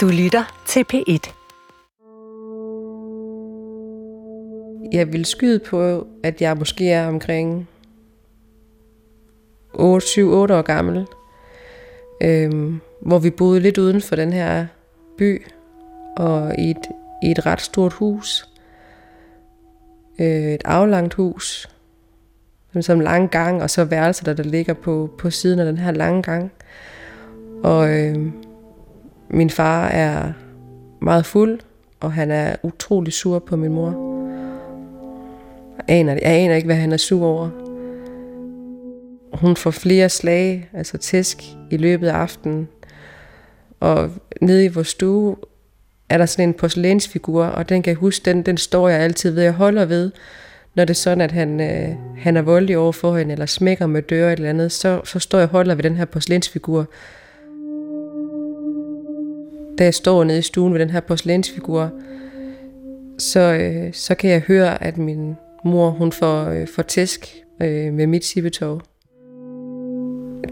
Du 0.00 0.08
lytter 0.08 0.62
til 0.66 0.84
P1. 0.92 1.32
Jeg 4.92 5.12
vil 5.12 5.24
skyde 5.24 5.58
på, 5.58 6.06
at 6.22 6.40
jeg 6.40 6.56
måske 6.56 6.90
er 6.90 7.08
omkring 7.08 7.68
7-8 9.74 9.80
år 9.80 10.62
gammel, 10.62 11.06
øhm, 12.22 12.80
hvor 13.00 13.18
vi 13.18 13.30
boede 13.30 13.60
lidt 13.60 13.78
uden 13.78 14.00
for 14.00 14.16
den 14.16 14.32
her 14.32 14.66
by, 15.18 15.46
og 16.16 16.54
i 16.58 16.70
et, 16.70 16.88
i 17.22 17.30
et 17.30 17.46
ret 17.46 17.60
stort 17.60 17.92
hus. 17.92 18.48
Øh, 20.18 20.52
et 20.52 20.62
aflangt 20.64 21.14
hus, 21.14 21.68
som 22.80 23.00
lang 23.00 23.30
gang, 23.30 23.62
og 23.62 23.70
så 23.70 23.84
værelser, 23.84 24.24
der, 24.24 24.34
der 24.34 24.44
ligger 24.44 24.74
på, 24.74 25.10
på 25.18 25.30
siden 25.30 25.58
af 25.58 25.66
den 25.66 25.78
her 25.78 25.92
lange 25.92 26.22
gang. 26.22 26.52
Og 27.62 27.98
øh, 27.98 28.32
min 29.30 29.50
far 29.50 29.88
er 29.88 30.32
meget 31.02 31.26
fuld, 31.26 31.60
og 32.00 32.12
han 32.12 32.30
er 32.30 32.56
utrolig 32.62 33.12
sur 33.12 33.38
på 33.38 33.56
min 33.56 33.72
mor. 33.72 34.20
Jeg 35.78 35.96
aner, 35.98 36.12
jeg 36.12 36.20
aner 36.22 36.54
ikke, 36.54 36.66
hvad 36.66 36.76
han 36.76 36.92
er 36.92 36.96
sur 36.96 37.26
over. 37.26 37.48
Hun 39.32 39.56
får 39.56 39.70
flere 39.70 40.08
slag, 40.08 40.70
altså 40.72 40.98
tæsk, 40.98 41.42
i 41.70 41.76
løbet 41.76 42.08
af 42.08 42.14
aftenen. 42.14 42.68
Og 43.80 44.10
nede 44.40 44.64
i 44.64 44.68
vores 44.68 44.88
stue 44.88 45.36
er 46.08 46.18
der 46.18 46.26
sådan 46.26 46.48
en 46.48 46.54
porcelænsfigur, 46.54 47.44
og 47.44 47.68
den 47.68 47.82
kan 47.82 47.90
jeg 47.90 47.96
huske, 47.96 48.24
den, 48.24 48.42
den 48.42 48.56
står 48.56 48.88
jeg 48.88 49.00
altid 49.00 49.30
ved. 49.30 49.42
Jeg 49.42 49.52
holder 49.52 49.84
ved, 49.84 50.10
når 50.74 50.84
det 50.84 50.90
er 50.90 50.98
sådan, 50.98 51.20
at 51.20 51.32
han, 51.32 51.60
øh, 51.60 51.88
han 52.18 52.36
er 52.36 52.42
voldelig 52.42 52.78
over 52.78 52.92
for 52.92 53.16
hende, 53.16 53.32
eller 53.32 53.46
smækker 53.46 53.86
med 53.86 54.02
døre 54.02 54.32
eller 54.32 54.48
andet, 54.48 54.72
så, 54.72 55.00
så 55.04 55.18
står 55.18 55.38
jeg 55.38 55.48
og 55.48 55.52
holder 55.52 55.74
ved 55.74 55.82
den 55.82 55.96
her 55.96 56.04
porcelænsfigur. 56.04 56.86
Da 59.80 59.84
jeg 59.84 59.94
står 59.94 60.24
nede 60.24 60.38
i 60.38 60.42
stuen 60.42 60.72
ved 60.72 60.80
den 60.80 60.90
her 60.90 61.00
porcelænsfigur, 61.00 61.90
så, 63.18 63.40
øh, 63.40 63.92
så 63.92 64.14
kan 64.14 64.30
jeg 64.30 64.40
høre, 64.40 64.82
at 64.82 64.98
min 64.98 65.36
mor 65.64 65.90
hun 65.90 66.12
får, 66.12 66.44
øh, 66.44 66.68
får 66.68 66.82
tæsk 66.82 67.36
øh, 67.62 67.92
med 67.92 68.06
mit 68.06 68.24
sibetog. 68.24 68.82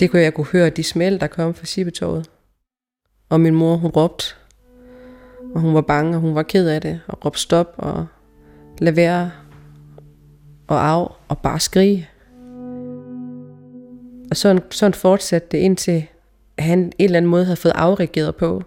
Det 0.01 0.11
kunne 0.11 0.23
jeg 0.23 0.35
kunne 0.35 0.47
høre, 0.47 0.71
de 0.71 0.83
smæld, 0.83 1.19
der 1.19 1.27
kom 1.27 1.55
fra 1.55 1.67
sibetoget. 1.67 2.31
Og 3.29 3.41
min 3.41 3.55
mor, 3.55 3.77
hun 3.77 3.91
råbte, 3.91 4.25
og 5.55 5.61
hun 5.61 5.75
var 5.75 5.81
bange, 5.81 6.17
og 6.17 6.21
hun 6.21 6.35
var 6.35 6.43
ked 6.43 6.69
af 6.69 6.81
det, 6.81 7.01
og 7.07 7.25
råbte 7.25 7.41
stop, 7.41 7.75
og 7.77 8.07
lad 8.79 8.93
være, 8.93 9.31
og 10.67 10.89
af, 10.89 11.09
og 11.29 11.39
bare 11.39 11.61
skrige. 11.61 12.09
Og 14.31 14.37
sådan, 14.37 14.63
sådan 14.71 14.95
fortsatte 14.95 15.49
det 15.51 15.59
indtil 15.59 16.07
han 16.59 16.79
en 16.79 16.93
eller 16.99 17.17
anden 17.17 17.31
måde 17.31 17.45
havde 17.45 17.57
fået 17.57 17.73
afreageret 17.75 18.37
på. 18.37 18.63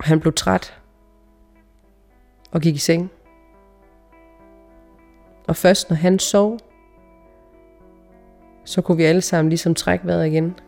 Han 0.00 0.20
blev 0.20 0.32
træt 0.32 0.80
og 2.52 2.60
gik 2.60 2.74
i 2.74 2.78
seng. 2.78 3.10
Og 5.48 5.56
først 5.56 5.90
når 5.90 5.96
han 5.96 6.18
sov, 6.18 6.58
så 8.64 8.82
kunne 8.82 8.96
vi 8.96 9.04
alle 9.04 9.20
sammen 9.20 9.48
ligesom 9.48 9.74
trække 9.74 10.06
vejret 10.06 10.26
igen. 10.26 10.58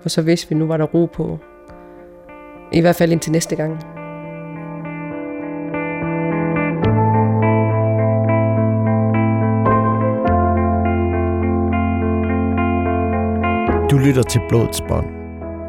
For 0.00 0.08
så 0.08 0.22
vidste 0.22 0.48
vi, 0.48 0.54
nu 0.54 0.66
var 0.66 0.76
der 0.76 0.84
ro 0.84 1.06
på. 1.06 1.38
I 2.72 2.80
hvert 2.80 2.96
fald 2.96 3.12
indtil 3.12 3.32
næste 3.32 3.56
gang. 3.56 3.80
Du 13.90 13.98
lytter 13.98 14.22
til 14.22 14.40
Blodets 14.48 14.80
Bånd. 14.80 15.06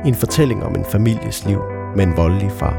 En 0.06 0.16
fortælling 0.16 0.64
om 0.64 0.76
en 0.76 0.86
families 0.86 1.45
liv 1.45 1.81
med 1.95 2.03
en 2.03 2.17
voldelig 2.17 2.52
far. 2.52 2.75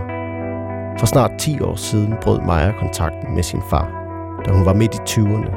For 0.99 1.07
snart 1.07 1.31
10 1.39 1.61
år 1.61 1.75
siden 1.75 2.15
brød 2.23 2.41
Maja 2.41 2.73
kontakten 2.79 3.35
med 3.35 3.43
sin 3.43 3.63
far, 3.71 3.89
da 4.47 4.53
hun 4.53 4.67
var 4.67 4.75
midt 4.75 4.95
i 4.95 4.99
20'erne. 4.99 5.51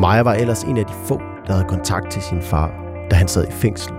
Maja 0.00 0.22
var 0.22 0.34
ellers 0.34 0.62
en 0.62 0.78
af 0.78 0.84
de 0.84 0.92
få, 0.92 1.20
der 1.46 1.52
havde 1.52 1.68
kontakt 1.68 2.10
til 2.10 2.22
sin 2.22 2.42
far, 2.42 2.70
da 3.10 3.16
han 3.16 3.28
sad 3.28 3.48
i 3.48 3.52
fængsel. 3.52 3.94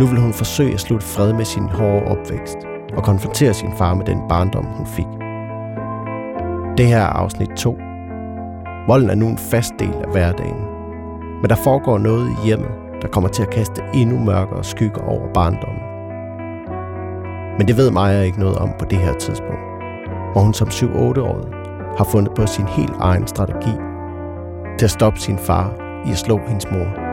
Nu 0.00 0.06
vil 0.06 0.20
hun 0.20 0.32
forsøge 0.32 0.74
at 0.74 0.80
slutte 0.80 1.06
fred 1.06 1.32
med 1.32 1.44
sin 1.44 1.68
hårde 1.68 2.06
opvækst 2.06 2.58
og 2.96 3.02
konfrontere 3.02 3.54
sin 3.54 3.72
far 3.78 3.94
med 3.94 4.04
den 4.04 4.18
barndom, 4.28 4.64
hun 4.64 4.86
fik. 4.86 5.06
Det 6.78 6.86
her 6.86 6.98
er 6.98 7.12
afsnit 7.22 7.50
2. 7.50 7.78
Volden 8.86 9.10
er 9.10 9.14
nu 9.14 9.28
en 9.28 9.38
fast 9.38 9.74
del 9.78 9.94
af 10.04 10.10
hverdagen. 10.12 10.64
Men 11.40 11.50
der 11.50 11.56
foregår 11.56 11.98
noget 11.98 12.30
i 12.30 12.46
hjemmet, 12.46 12.70
der 13.02 13.08
kommer 13.08 13.28
til 13.28 13.42
at 13.42 13.50
kaste 13.50 13.82
endnu 13.94 14.18
mørkere 14.18 14.64
skygger 14.64 15.02
over 15.02 15.32
barndommen. 15.34 15.83
Men 17.58 17.68
det 17.68 17.76
ved 17.76 17.90
Maja 17.90 18.20
ikke 18.20 18.40
noget 18.40 18.56
om 18.56 18.70
på 18.78 18.84
det 18.84 18.98
her 18.98 19.18
tidspunkt, 19.18 19.60
hvor 20.32 20.40
hun 20.40 20.54
som 20.54 20.68
7-8-årig 20.68 21.46
har 21.98 22.04
fundet 22.04 22.34
på 22.34 22.46
sin 22.46 22.66
helt 22.66 22.94
egen 23.00 23.26
strategi 23.26 23.72
til 24.78 24.84
at 24.86 24.90
stoppe 24.90 25.20
sin 25.20 25.38
far 25.38 25.74
i 26.06 26.10
at 26.10 26.18
slå 26.18 26.40
hendes 26.48 26.70
mor. 26.70 27.03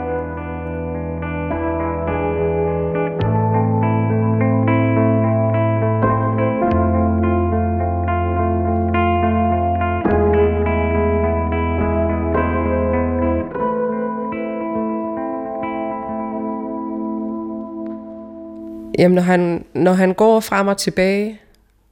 Jamen, 19.01 19.15
når 19.15 19.21
han, 19.21 19.65
når 19.73 19.93
han 19.93 20.13
går 20.13 20.39
frem 20.39 20.67
og 20.67 20.77
tilbage, 20.77 21.39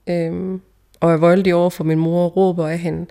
øhm, 0.08 0.62
og 1.00 1.14
er 1.14 1.18
voldelig 1.18 1.56
over 1.56 1.70
for 1.70 1.84
min 1.84 1.98
mor 1.98 2.26
og 2.26 2.38
råber 2.38 2.68
af 2.68 2.80
hende. 2.80 3.06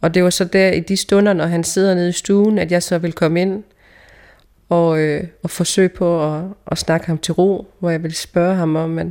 Og 0.00 0.14
det 0.14 0.24
var 0.24 0.30
så 0.30 0.44
der 0.44 0.70
i 0.72 0.80
de 0.80 0.96
stunder, 0.96 1.32
når 1.32 1.46
han 1.46 1.64
sidder 1.64 1.94
nede 1.94 2.08
i 2.08 2.12
stuen, 2.12 2.58
at 2.58 2.72
jeg 2.72 2.82
så 2.82 2.98
vil 2.98 3.12
komme 3.12 3.40
ind 3.40 3.64
og, 4.68 4.98
øh, 4.98 5.24
og 5.42 5.50
forsøge 5.50 5.88
på 5.88 6.34
at, 6.34 6.44
at 6.66 6.78
snakke 6.78 7.06
ham 7.06 7.18
til 7.18 7.34
ro, 7.34 7.66
hvor 7.78 7.90
jeg 7.90 8.02
vil 8.02 8.14
spørge 8.14 8.54
ham 8.54 8.76
om, 8.76 8.98
at 8.98 9.06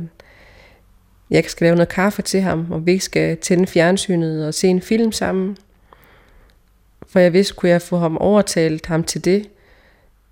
jeg 1.30 1.44
skal 1.44 1.64
lave 1.64 1.76
noget 1.76 1.88
kaffe 1.88 2.22
til 2.22 2.40
ham, 2.40 2.72
og 2.72 2.86
vi 2.86 2.98
skal 2.98 3.36
tænde 3.36 3.66
fjernsynet 3.66 4.46
og 4.46 4.54
se 4.54 4.68
en 4.68 4.82
film 4.82 5.12
sammen. 5.12 5.56
For 7.06 7.20
jeg 7.20 7.32
vidste, 7.32 7.54
kunne 7.54 7.70
jeg 7.70 7.82
få 7.82 7.96
ham 7.96 8.18
overtalt 8.18 8.86
ham 8.86 9.04
til 9.04 9.24
det, 9.24 9.48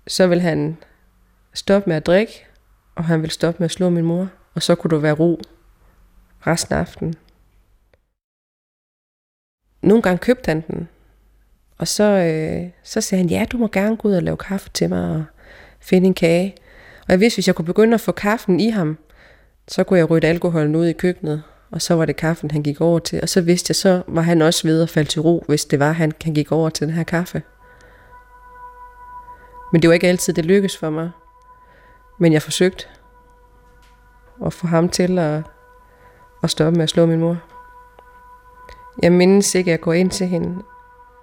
så 0.07 0.27
vil 0.27 0.41
han 0.41 0.77
stoppe 1.53 1.89
med 1.89 1.95
at 1.95 2.05
drikke, 2.05 2.45
og 2.95 3.05
han 3.05 3.21
ville 3.21 3.33
stoppe 3.33 3.59
med 3.59 3.65
at 3.65 3.71
slå 3.71 3.89
min 3.89 4.05
mor, 4.05 4.29
og 4.53 4.63
så 4.63 4.75
kunne 4.75 4.91
du 4.91 4.97
være 4.97 5.13
ro 5.13 5.41
resten 6.47 6.75
af 6.75 6.79
aftenen. 6.79 7.13
Nogle 9.81 10.01
gange 10.01 10.17
købte 10.17 10.47
han 10.47 10.63
den, 10.67 10.87
og 11.77 11.87
så, 11.87 12.03
øh, 12.03 12.69
så 12.83 13.01
sagde 13.01 13.21
han, 13.21 13.29
ja, 13.29 13.45
du 13.51 13.57
må 13.57 13.67
gerne 13.67 13.97
gå 13.97 14.07
ud 14.07 14.13
og 14.13 14.23
lave 14.23 14.37
kaffe 14.37 14.69
til 14.73 14.89
mig 14.89 15.09
og 15.09 15.23
finde 15.79 16.07
en 16.07 16.13
kage. 16.13 16.55
Og 17.01 17.11
jeg 17.11 17.19
vidste, 17.19 17.37
hvis 17.37 17.47
jeg 17.47 17.55
kunne 17.55 17.65
begynde 17.65 17.93
at 17.93 18.01
få 18.01 18.11
kaffen 18.11 18.59
i 18.59 18.69
ham, 18.69 18.97
så 19.67 19.83
kunne 19.83 19.99
jeg 19.99 20.09
rydde 20.09 20.27
alkoholen 20.27 20.75
ud 20.75 20.85
i 20.85 20.93
køkkenet, 20.93 21.43
og 21.71 21.81
så 21.81 21.93
var 21.93 22.05
det 22.05 22.15
kaffen, 22.15 22.51
han 22.51 22.63
gik 22.63 22.81
over 22.81 22.99
til. 22.99 23.21
Og 23.21 23.29
så 23.29 23.41
vidste 23.41 23.71
jeg, 23.71 23.75
så 23.75 24.03
var 24.07 24.21
han 24.21 24.41
også 24.41 24.67
ved 24.67 24.81
at 24.81 24.89
falde 24.89 25.09
til 25.09 25.21
ro, 25.21 25.43
hvis 25.47 25.65
det 25.65 25.79
var, 25.79 25.91
han, 25.91 26.11
han 26.23 26.33
gik 26.33 26.51
over 26.51 26.69
til 26.69 26.87
den 26.87 26.95
her 26.95 27.03
kaffe. 27.03 27.41
Men 29.71 29.81
det 29.81 29.87
var 29.87 29.93
ikke 29.93 30.07
altid, 30.07 30.33
det 30.33 30.45
lykkedes 30.45 30.77
for 30.77 30.89
mig. 30.89 31.11
Men 32.19 32.33
jeg 32.33 32.41
forsøgte 32.41 32.85
at 34.45 34.53
få 34.53 34.67
ham 34.67 34.89
til 34.89 35.19
at, 35.19 35.43
at 36.43 36.49
stoppe 36.49 36.77
med 36.77 36.83
at 36.83 36.89
slå 36.89 37.05
min 37.05 37.19
mor. 37.19 37.37
Jeg 39.01 39.11
mindes 39.11 39.55
ikke, 39.55 39.69
at 39.69 39.71
jeg 39.71 39.81
går 39.81 39.93
ind 39.93 40.11
til 40.11 40.27
hende. 40.27 40.63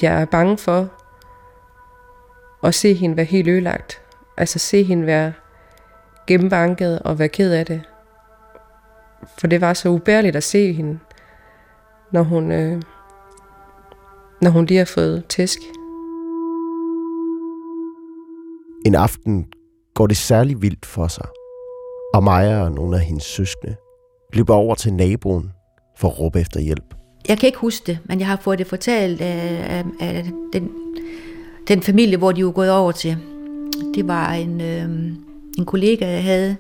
Jeg 0.03 0.21
er 0.21 0.25
bange 0.25 0.59
for 0.59 0.89
at 2.63 2.75
se 2.75 2.95
hende 2.95 3.17
være 3.17 3.27
helt 3.27 3.49
ødelagt. 3.49 4.03
Altså 4.37 4.59
se 4.59 4.83
hende 4.83 5.07
være 5.07 5.33
gennembanket 6.27 6.99
og 6.99 7.19
være 7.19 7.29
ked 7.29 7.53
af 7.53 7.67
det. 7.67 7.83
For 9.39 9.47
det 9.47 9.61
var 9.61 9.73
så 9.73 9.89
ubærligt 9.89 10.37
at 10.37 10.43
se 10.43 10.73
hende, 10.73 10.99
når 12.13 12.23
hun, 12.23 12.53
øh, 12.53 12.83
når 14.43 14.51
hun 14.51 14.65
lige 14.67 14.79
har 14.79 14.85
fået 14.85 15.27
tæsk. 15.29 15.59
En 18.87 18.95
aften 18.95 19.47
går 20.01 20.07
det 20.07 20.17
særlig 20.17 20.63
vildt 20.63 20.87
for 20.87 21.09
sig, 21.09 21.27
og 22.15 22.23
Maja 22.23 22.63
og 22.63 22.73
nogle 22.73 22.97
af 22.97 23.03
hendes 23.03 23.25
søskende 23.25 23.77
løber 24.33 24.55
over 24.55 24.75
til 24.75 24.93
naboen 24.93 25.53
for 25.97 26.09
at 26.09 26.19
råbe 26.19 26.41
efter 26.41 26.61
hjælp. 26.61 26.95
Jeg 27.29 27.39
kan 27.39 27.47
ikke 27.47 27.59
huske 27.59 27.87
det, 27.87 27.99
men 28.05 28.19
jeg 28.19 28.27
har 28.27 28.37
fået 28.37 28.59
det 28.59 28.67
fortalt 28.67 29.21
af, 29.21 29.67
af, 29.69 29.85
af 30.01 30.25
den, 30.53 30.71
den 31.69 31.83
familie, 31.83 32.17
hvor 32.17 32.33
de 32.33 32.45
var 32.45 32.51
gået 32.51 32.71
over 32.71 32.93
til. 32.93 33.19
Det 33.95 34.09
var 34.09 34.33
en, 34.33 34.61
øh, 34.61 34.85
en 35.59 35.65
kollega, 35.67 36.07
jeg 36.07 36.25
havde, 36.25 36.57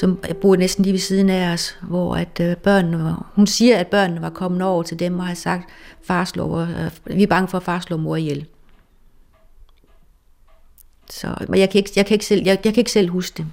som 0.00 0.18
boede 0.40 0.58
næsten 0.58 0.84
lige 0.84 0.92
ved 0.92 1.00
siden 1.00 1.30
af 1.30 1.52
os, 1.52 1.78
hvor 1.82 2.14
at 2.14 2.40
øh, 2.40 2.56
børnene 2.56 3.04
var, 3.04 3.32
hun 3.34 3.46
siger, 3.46 3.78
at 3.78 3.86
børnene 3.86 4.22
var 4.22 4.30
kommet 4.30 4.62
over 4.62 4.82
til 4.82 4.98
dem 4.98 5.18
og 5.18 5.26
har 5.26 5.34
sagt, 5.34 5.70
far 6.02 6.24
slår, 6.24 6.56
øh, 6.56 7.16
vi 7.16 7.22
er 7.22 7.26
bange 7.26 7.48
for, 7.48 7.58
at 7.58 7.64
far 7.64 7.80
slår 7.80 7.96
mor 7.96 8.16
ihjel. 8.16 8.46
Så, 11.10 11.34
men 11.48 11.60
jeg 11.60 11.70
kan 11.70 11.78
ikke, 11.78 11.90
jeg 11.96 12.06
kan 12.06 12.14
ikke, 12.14 12.26
selv, 12.26 12.42
jeg, 12.44 12.58
jeg 12.64 12.74
kan 12.74 12.80
ikke 12.80 12.92
selv 12.92 13.10
huske 13.10 13.36
det. 13.36 13.46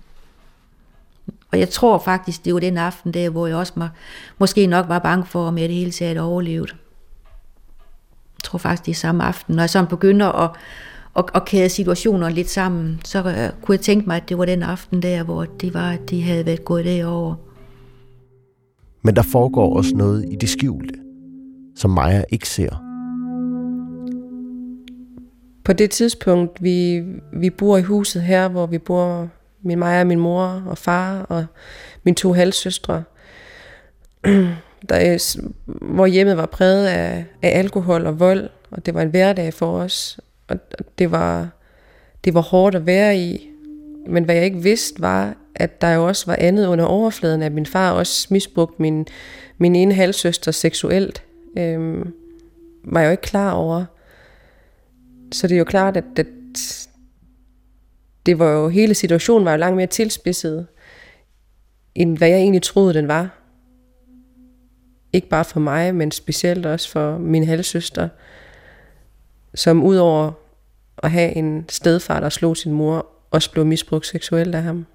Og 1.52 1.60
jeg 1.60 1.70
tror 1.70 1.98
faktisk, 1.98 2.46
det 2.46 2.54
var 2.54 2.60
den 2.60 2.78
aften 2.78 3.14
der, 3.14 3.30
hvor 3.30 3.48
jeg 3.48 3.56
også 3.56 3.74
må, 3.76 3.86
måske 4.38 4.68
nok 4.68 4.88
var 4.88 5.00
bange 5.00 5.26
for, 5.26 5.48
om 5.48 5.58
jeg 5.58 5.70
det 5.70 5.78
hele 5.78 5.92
taget 5.92 6.20
overlevede. 6.20 6.72
Jeg 8.38 8.44
tror 8.44 8.58
faktisk, 8.58 8.86
det 8.86 8.92
er 8.92 8.96
samme 8.96 9.24
aften. 9.24 9.56
Når 9.56 9.64
jeg 9.64 9.70
sådan 9.70 9.88
begynder 9.88 10.28
at, 10.28 10.52
at, 11.18 11.26
at 11.36 11.46
kæde 11.46 11.70
situationer 11.70 12.30
lidt 12.30 12.50
sammen, 12.50 13.02
så 13.04 13.20
uh, 13.20 13.62
kunne 13.62 13.76
jeg 13.76 13.82
tænke 13.82 14.08
mig, 14.08 14.18
at 14.18 14.30
det 14.30 14.38
var 14.38 14.46
den 14.46 14.64
aften 14.64 15.02
der, 15.02 15.24
hvor 15.24 15.46
det 15.46 15.74
var, 15.74 15.92
at 15.92 16.10
de 16.10 16.24
havde 16.24 16.46
været 16.46 16.66
gået 16.66 16.86
derover. 16.86 17.36
Men 19.02 19.16
der 19.16 19.22
foregår 19.22 19.78
også 19.78 19.96
noget 19.96 20.26
i 20.32 20.36
det 20.36 20.50
skjulte, 20.50 20.94
som 21.76 21.90
Maja 21.90 22.24
ikke 22.30 22.50
ser. 22.50 22.87
På 25.68 25.74
det 25.74 25.92
tidspunkt, 25.92 26.64
vi, 26.64 27.04
vi 27.34 27.50
bor 27.50 27.78
i 27.78 27.82
huset 27.82 28.22
her, 28.22 28.48
hvor 28.48 28.66
vi 28.66 28.78
bor, 28.78 29.30
min 29.62 29.80
mig 29.80 30.02
og 30.02 30.08
min 30.08 30.20
mor 30.20 30.64
og 30.68 30.78
far 30.78 31.22
og 31.22 31.46
mine 32.04 32.16
to 32.16 32.34
halvsøstre, 32.34 33.04
der 34.90 35.36
hvor 35.66 36.06
hjemmet 36.06 36.38
var 36.38 36.46
præget 36.46 36.88
af, 36.88 37.26
af 37.42 37.60
alkohol 37.60 38.06
og 38.06 38.20
vold, 38.20 38.50
og 38.72 38.86
det 38.86 38.94
var 38.94 39.02
en 39.02 39.10
hverdag 39.10 39.54
for 39.54 39.80
os, 39.80 40.20
og 40.48 40.58
det 41.00 41.12
var, 41.12 41.50
det 42.26 42.34
var 42.34 42.42
hårdt 42.42 42.76
at 42.76 42.86
være 42.86 43.18
i. 43.18 43.50
Men 44.08 44.24
hvad 44.24 44.36
jeg 44.36 44.46
ikke 44.46 44.64
vidste 44.64 45.02
var, 45.02 45.36
at 45.56 45.82
der 45.82 45.90
jo 45.90 46.08
også 46.08 46.26
var 46.26 46.36
andet 46.40 46.68
under 46.68 46.86
overfladen, 46.86 47.42
at 47.42 47.52
min 47.52 47.66
far 47.66 47.92
også 47.92 48.28
misbrugte 48.32 48.82
min, 48.82 49.08
min 49.58 49.76
ene 49.76 49.94
halvsøster 49.94 50.52
seksuelt. 50.52 51.24
Øhm, 51.58 52.14
var 52.84 53.00
jeg 53.00 53.08
jo 53.08 53.12
ikke 53.12 53.22
klar 53.22 53.52
over. 53.52 53.86
Så 55.32 55.48
det 55.48 55.56
er 55.56 55.60
jo 55.60 55.64
klart, 55.64 55.98
at, 55.98 56.20
at 56.20 56.28
det 58.26 58.40
var 58.40 58.52
jo, 58.52 58.70
hele 58.70 58.94
situationen 58.94 59.46
var 59.46 59.52
jo 59.52 59.58
langt 59.58 59.76
mere 59.76 59.88
tilspidset, 59.88 60.68
end 61.96 62.18
hvad 62.18 62.28
jeg 62.30 62.38
egentlig 62.38 62.62
troede, 62.62 62.94
den 62.94 63.08
var. 63.08 63.30
Ikke 65.14 65.30
bare 65.30 65.46
for 65.46 65.60
mig, 65.60 65.96
men 65.96 66.12
specielt 66.12 66.66
også 66.66 66.90
for 66.90 67.18
min 67.18 67.46
halvsøster, 67.46 68.10
som 69.56 69.84
udover 69.84 70.32
at 70.98 71.12
have 71.12 71.32
en 71.32 71.66
stedfar, 71.70 72.20
der 72.20 72.30
slog 72.30 72.58
sin 72.58 72.72
mor, 72.72 73.06
også 73.32 73.52
blev 73.52 73.66
misbrugt 73.66 74.06
seksuelt 74.06 74.56
af 74.56 74.64
ham. 74.64 74.86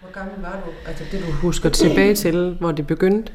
Hvor 0.00 0.12
gammel 0.12 0.40
var 0.40 0.62
du? 0.66 0.88
Altså 0.88 1.04
det 1.12 1.20
du 1.20 1.32
husker 1.32 1.68
tilbage 1.68 2.14
til, 2.14 2.54
hvor 2.54 2.72
det 2.72 2.86
begyndte? 2.86 3.32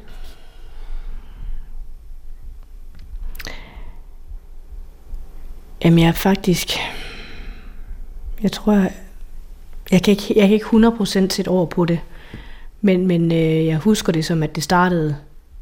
Jamen 5.84 5.98
jeg 5.98 6.08
er 6.08 6.12
faktisk... 6.12 6.68
Jeg 8.42 8.52
tror, 8.52 8.72
jeg 9.90 10.02
kan 10.02 10.10
ikke, 10.10 10.34
jeg 10.36 10.48
kan 10.48 10.54
ikke 10.54 10.66
100% 10.66 11.28
sætte 11.28 11.48
over 11.48 11.66
på 11.66 11.84
det. 11.84 12.00
Men, 12.80 13.06
men 13.06 13.32
øh, 13.32 13.66
jeg 13.66 13.76
husker 13.76 14.12
det 14.12 14.24
som, 14.24 14.42
at 14.42 14.54
det 14.54 14.62
startede 14.62 15.16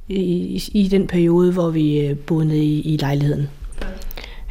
i, 0.09 0.21
i, 0.21 0.63
i 0.75 0.89
den 0.89 1.07
periode, 1.07 1.53
hvor 1.53 1.71
vi 1.71 2.01
øh, 2.01 2.19
boede 2.19 2.47
nede 2.47 2.65
i, 2.65 2.81
i 2.81 2.97
lejligheden. 2.97 3.51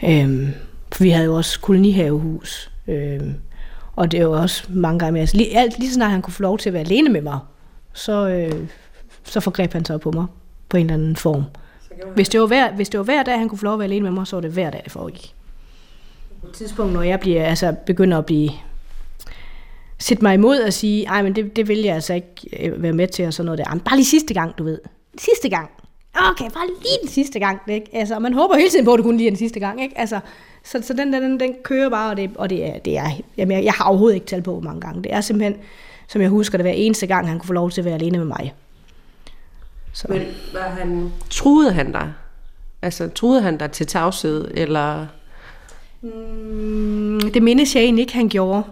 Øhm, 0.05 0.47
for 0.91 1.03
vi 1.03 1.09
havde 1.09 1.25
jo 1.25 1.35
også 1.35 1.59
kolonihavehus. 1.59 2.71
Øhm, 2.87 3.33
og 3.95 4.11
det 4.11 4.17
er 4.19 4.23
jo 4.23 4.31
også 4.31 4.63
mange 4.69 4.99
gange 4.99 5.11
med. 5.11 5.21
Altså, 5.21 5.37
lige, 5.37 5.57
alt, 5.57 5.79
lige 5.79 5.89
så 5.89 5.93
snart 5.93 6.11
han 6.11 6.21
kunne 6.21 6.33
få 6.33 6.43
lov 6.43 6.57
til 6.57 6.69
at 6.69 6.73
være 6.73 6.83
alene 6.83 7.09
med 7.09 7.21
mig, 7.21 7.39
så, 7.93 8.27
øh, 8.27 8.67
så 9.23 9.39
forgreb 9.39 9.73
han 9.73 9.85
sig 9.85 9.99
på 10.01 10.11
mig 10.11 10.25
på 10.69 10.77
en 10.77 10.85
eller 10.85 10.93
anden 10.93 11.15
form. 11.15 11.43
Hvis 12.15 12.29
det, 12.29 12.39
var 12.39 12.47
hver, 12.47 12.71
hvis 12.75 12.89
det 12.89 12.97
var 12.97 13.03
hver 13.03 13.23
dag, 13.23 13.39
han 13.39 13.49
kunne 13.49 13.59
få 13.59 13.65
lov 13.65 13.73
at 13.73 13.79
være 13.79 13.87
alene 13.87 14.03
med 14.03 14.11
mig, 14.11 14.27
så 14.27 14.35
var 14.35 14.41
det 14.41 14.51
hver 14.51 14.69
dag, 14.69 14.81
det 14.83 14.91
foregik. 14.91 15.35
På 16.41 16.47
et 16.47 16.53
tidspunkt, 16.53 16.93
når 16.93 17.01
jeg 17.01 17.19
bliver, 17.19 17.45
altså, 17.45 17.75
begynder 17.85 18.17
at 18.17 18.25
blive 18.25 18.51
sætte 20.01 20.23
mig 20.23 20.33
imod 20.33 20.59
og 20.59 20.73
sige, 20.73 21.05
nej, 21.05 21.21
men 21.21 21.35
det, 21.35 21.55
det 21.55 21.67
vil 21.67 21.79
jeg 21.79 21.95
altså 21.95 22.13
ikke 22.13 22.65
øh, 22.65 22.83
være 22.83 22.93
med 22.93 23.07
til, 23.07 23.25
og 23.25 23.33
sådan 23.33 23.45
noget 23.45 23.57
der. 23.57 23.79
Bare 23.85 23.95
lige 23.95 24.05
sidste 24.05 24.33
gang, 24.33 24.57
du 24.57 24.63
ved. 24.63 24.79
Sidste 25.17 25.49
gang. 25.49 25.69
Okay, 26.13 26.49
bare 26.53 26.67
lige 26.67 26.97
den 27.01 27.09
sidste 27.09 27.39
gang. 27.39 27.61
Ikke? 27.67 27.89
Altså, 27.93 28.19
man 28.19 28.33
håber 28.33 28.55
hele 28.55 28.69
tiden 28.69 28.85
på, 28.85 28.93
at 28.93 28.97
det 28.97 29.05
kun 29.05 29.17
lige 29.17 29.27
er 29.27 29.31
den 29.31 29.37
sidste 29.37 29.59
gang. 29.59 29.81
Ikke? 29.81 29.97
Altså, 29.97 30.19
så, 30.63 30.79
så 30.81 30.93
den, 30.93 31.13
den, 31.13 31.39
den 31.39 31.55
kører 31.63 31.89
bare, 31.89 32.09
og 32.09 32.17
det, 32.17 32.31
og 32.35 32.49
det 32.49 32.65
er, 32.65 32.79
det 32.79 32.97
er 32.97 33.09
jamen, 33.37 33.57
jeg, 33.57 33.65
jeg 33.65 33.73
har 33.73 33.85
overhovedet 33.85 34.15
ikke 34.15 34.27
talt 34.27 34.43
på, 34.43 34.51
hvor 34.51 34.61
mange 34.61 34.81
gange. 34.81 35.03
Det 35.03 35.13
er 35.13 35.21
simpelthen, 35.21 35.57
som 36.07 36.21
jeg 36.21 36.29
husker 36.29 36.57
det, 36.57 36.65
hver 36.65 36.71
eneste 36.71 37.07
gang, 37.07 37.27
han 37.27 37.39
kunne 37.39 37.47
få 37.47 37.53
lov 37.53 37.71
til 37.71 37.81
at 37.81 37.85
være 37.85 37.93
alene 37.93 38.17
med 38.17 38.25
mig. 38.25 38.53
Så. 39.93 40.05
Men 40.09 40.21
var 40.53 40.69
han, 40.69 41.11
troede 41.29 41.73
han 41.73 41.91
dig? 41.91 42.13
Altså, 42.81 43.07
troede 43.07 43.41
han 43.41 43.57
dig 43.57 43.71
til 43.71 43.87
tavshed, 43.87 44.51
eller... 44.53 45.07
Mm, 46.01 47.31
det 47.33 47.43
mindes 47.43 47.75
jeg 47.75 47.83
egentlig 47.83 48.01
ikke, 48.01 48.13
han 48.13 48.29
gjorde. 48.29 48.63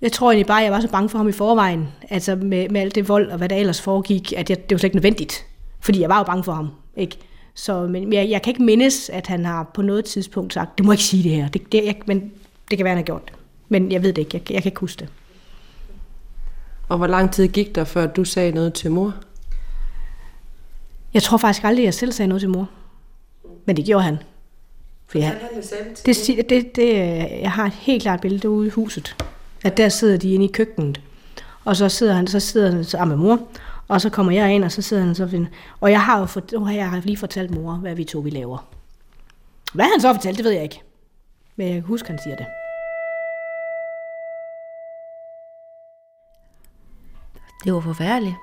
Jeg 0.00 0.12
tror 0.12 0.30
egentlig 0.30 0.46
bare, 0.46 0.60
at 0.60 0.64
jeg 0.64 0.72
var 0.72 0.80
så 0.80 0.90
bange 0.90 1.08
for 1.08 1.18
ham 1.18 1.28
i 1.28 1.32
forvejen, 1.32 1.88
altså 2.10 2.36
med, 2.36 2.68
med 2.68 2.80
alt 2.80 2.94
det 2.94 3.08
vold 3.08 3.30
og 3.30 3.38
hvad 3.38 3.48
der 3.48 3.56
ellers 3.56 3.82
foregik, 3.82 4.32
at 4.32 4.50
jeg, 4.50 4.56
det 4.56 4.74
var 4.74 4.78
slet 4.78 4.84
ikke 4.84 4.96
nødvendigt. 4.96 5.46
Fordi 5.80 6.00
jeg 6.00 6.08
var 6.08 6.18
jo 6.18 6.24
bange 6.24 6.44
for 6.44 6.52
ham, 6.52 6.68
ikke? 6.96 7.18
Så, 7.54 7.86
men 7.86 8.12
jeg, 8.12 8.30
jeg 8.30 8.42
kan 8.42 8.50
ikke 8.50 8.62
mindes, 8.62 9.10
at 9.10 9.26
han 9.26 9.44
har 9.44 9.70
på 9.74 9.82
noget 9.82 10.04
tidspunkt 10.04 10.54
sagt, 10.54 10.78
du 10.78 10.84
må 10.84 10.92
ikke 10.92 11.04
sige 11.04 11.22
det 11.22 11.32
her. 11.32 11.48
Det, 11.48 11.72
det, 11.72 11.84
jeg, 11.84 11.96
men 12.06 12.32
det 12.70 12.78
kan 12.78 12.84
være, 12.84 12.90
han 12.90 12.98
har 12.98 13.04
gjort 13.04 13.24
det. 13.24 13.32
Men 13.68 13.92
jeg 13.92 14.02
ved 14.02 14.12
det 14.12 14.22
ikke. 14.22 14.30
Jeg, 14.34 14.52
jeg 14.52 14.62
kan 14.62 14.70
ikke 14.70 14.80
huske 14.80 15.00
det. 15.00 15.08
Og 16.88 16.96
hvor 16.96 17.06
lang 17.06 17.32
tid 17.32 17.48
gik 17.48 17.74
der, 17.74 17.84
før 17.84 18.06
du 18.06 18.24
sagde 18.24 18.52
noget 18.52 18.74
til 18.74 18.90
mor? 18.90 19.14
Jeg 21.14 21.22
tror 21.22 21.38
faktisk 21.38 21.64
aldrig, 21.64 21.84
jeg 21.84 21.94
selv 21.94 22.12
sagde 22.12 22.28
noget 22.28 22.40
til 22.40 22.50
mor. 22.50 22.68
Men 23.64 23.76
det 23.76 23.84
gjorde 23.84 24.04
han. 24.04 24.18
For 25.12 25.18
jeg, 25.18 25.40
det, 26.06 26.16
det, 26.26 26.50
det, 26.50 26.76
det, 26.76 26.96
jeg 27.40 27.52
har 27.52 27.66
et 27.66 27.72
helt 27.72 28.02
klart 28.02 28.20
billede 28.20 28.50
ude 28.50 28.66
i 28.66 28.70
huset. 28.70 29.16
At 29.64 29.76
der 29.76 29.88
sidder 29.88 30.16
de 30.16 30.34
inde 30.34 30.44
i 30.44 30.52
køkkenet. 30.52 31.00
Og 31.64 31.76
så 31.76 31.88
sidder 31.88 32.14
han, 32.14 32.26
så 32.26 32.40
sidder 32.40 32.72
han 32.72 32.84
sammen 32.84 33.18
med 33.18 33.26
mor. 33.26 33.48
Og 33.88 34.00
så 34.00 34.10
kommer 34.10 34.32
jeg 34.32 34.54
ind, 34.54 34.64
og 34.64 34.72
så 34.72 34.82
sidder 34.82 35.02
han 35.02 35.14
så 35.14 35.28
finder. 35.28 35.48
Og 35.80 35.90
jeg 35.90 36.02
har 36.02 36.18
jo 36.18 36.26
for, 36.26 36.42
nu 36.52 36.64
har 36.64 36.72
jeg 36.72 37.02
lige 37.04 37.16
fortalt 37.16 37.50
mor, 37.50 37.72
hvad 37.72 37.94
vi 37.94 38.04
to 38.04 38.18
vi 38.18 38.30
laver. 38.30 38.68
Hvad 39.74 39.84
han 39.84 40.00
så 40.00 40.06
har 40.06 40.14
fortalt, 40.14 40.36
det 40.36 40.44
ved 40.44 40.52
jeg 40.52 40.62
ikke. 40.62 40.82
Men 41.56 41.66
jeg 41.66 41.74
kan 41.74 41.82
huske, 41.82 42.08
han 42.08 42.18
siger 42.22 42.36
det. 42.36 42.46
Det 47.64 47.74
var 47.74 47.80
forfærdeligt. 47.80 48.36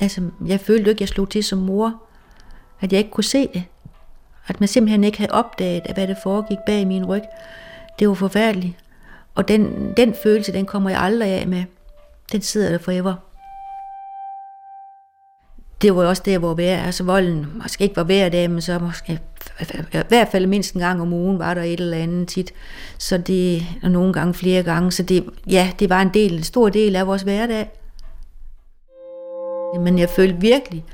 Altså, 0.00 0.30
jeg 0.46 0.60
følte 0.60 0.90
ikke, 0.90 1.02
jeg 1.02 1.08
slog 1.08 1.30
til 1.30 1.44
som 1.44 1.58
mor. 1.58 2.02
At 2.80 2.92
jeg 2.92 2.98
ikke 2.98 3.10
kunne 3.10 3.24
se 3.24 3.48
det. 3.54 3.64
At 4.46 4.60
man 4.60 4.68
simpelthen 4.68 5.04
ikke 5.04 5.18
havde 5.18 5.32
opdaget, 5.32 5.82
hvad 5.94 6.06
der 6.06 6.14
foregik 6.22 6.58
bag 6.66 6.86
min 6.86 7.04
ryg. 7.04 7.22
Det 7.98 8.08
var 8.08 8.14
forfærdeligt. 8.14 8.76
Og 9.34 9.48
den, 9.48 9.92
den 9.96 10.14
følelse, 10.22 10.52
den 10.52 10.66
kommer 10.66 10.90
jeg 10.90 11.00
aldrig 11.00 11.30
af 11.30 11.46
med. 11.46 11.64
Den 12.32 12.42
sidder 12.42 12.70
der 12.70 12.78
forever 12.78 13.14
det 15.84 15.96
var 15.96 16.04
også 16.06 16.22
der, 16.26 16.38
hvor 16.38 16.54
vejr, 16.54 16.82
altså 16.82 17.04
volden 17.04 17.46
måske 17.62 17.84
ikke 17.84 17.96
var 17.96 18.04
hver 18.04 18.28
dag, 18.28 18.50
men 18.50 18.60
så 18.60 18.78
måske 18.78 19.20
i 19.92 19.98
hvert 20.08 20.28
fald 20.28 20.46
mindst 20.46 20.74
en 20.74 20.80
gang 20.80 21.02
om 21.02 21.12
ugen 21.12 21.38
var 21.38 21.54
der 21.54 21.62
et 21.62 21.80
eller 21.80 21.96
andet 21.96 22.28
tit. 22.28 22.52
Så 22.98 23.18
det, 23.18 23.62
og 23.82 23.90
nogle 23.90 24.12
gange 24.12 24.34
flere 24.34 24.62
gange. 24.62 24.92
Så 24.92 25.02
det, 25.02 25.24
ja, 25.50 25.72
det 25.78 25.90
var 25.90 26.02
en 26.02 26.10
del, 26.14 26.36
en 26.36 26.42
stor 26.42 26.68
del 26.68 26.96
af 26.96 27.06
vores 27.06 27.22
hverdag. 27.22 27.70
Men 29.80 29.98
jeg 29.98 30.08
følte 30.08 30.40
virkelig 30.40 30.84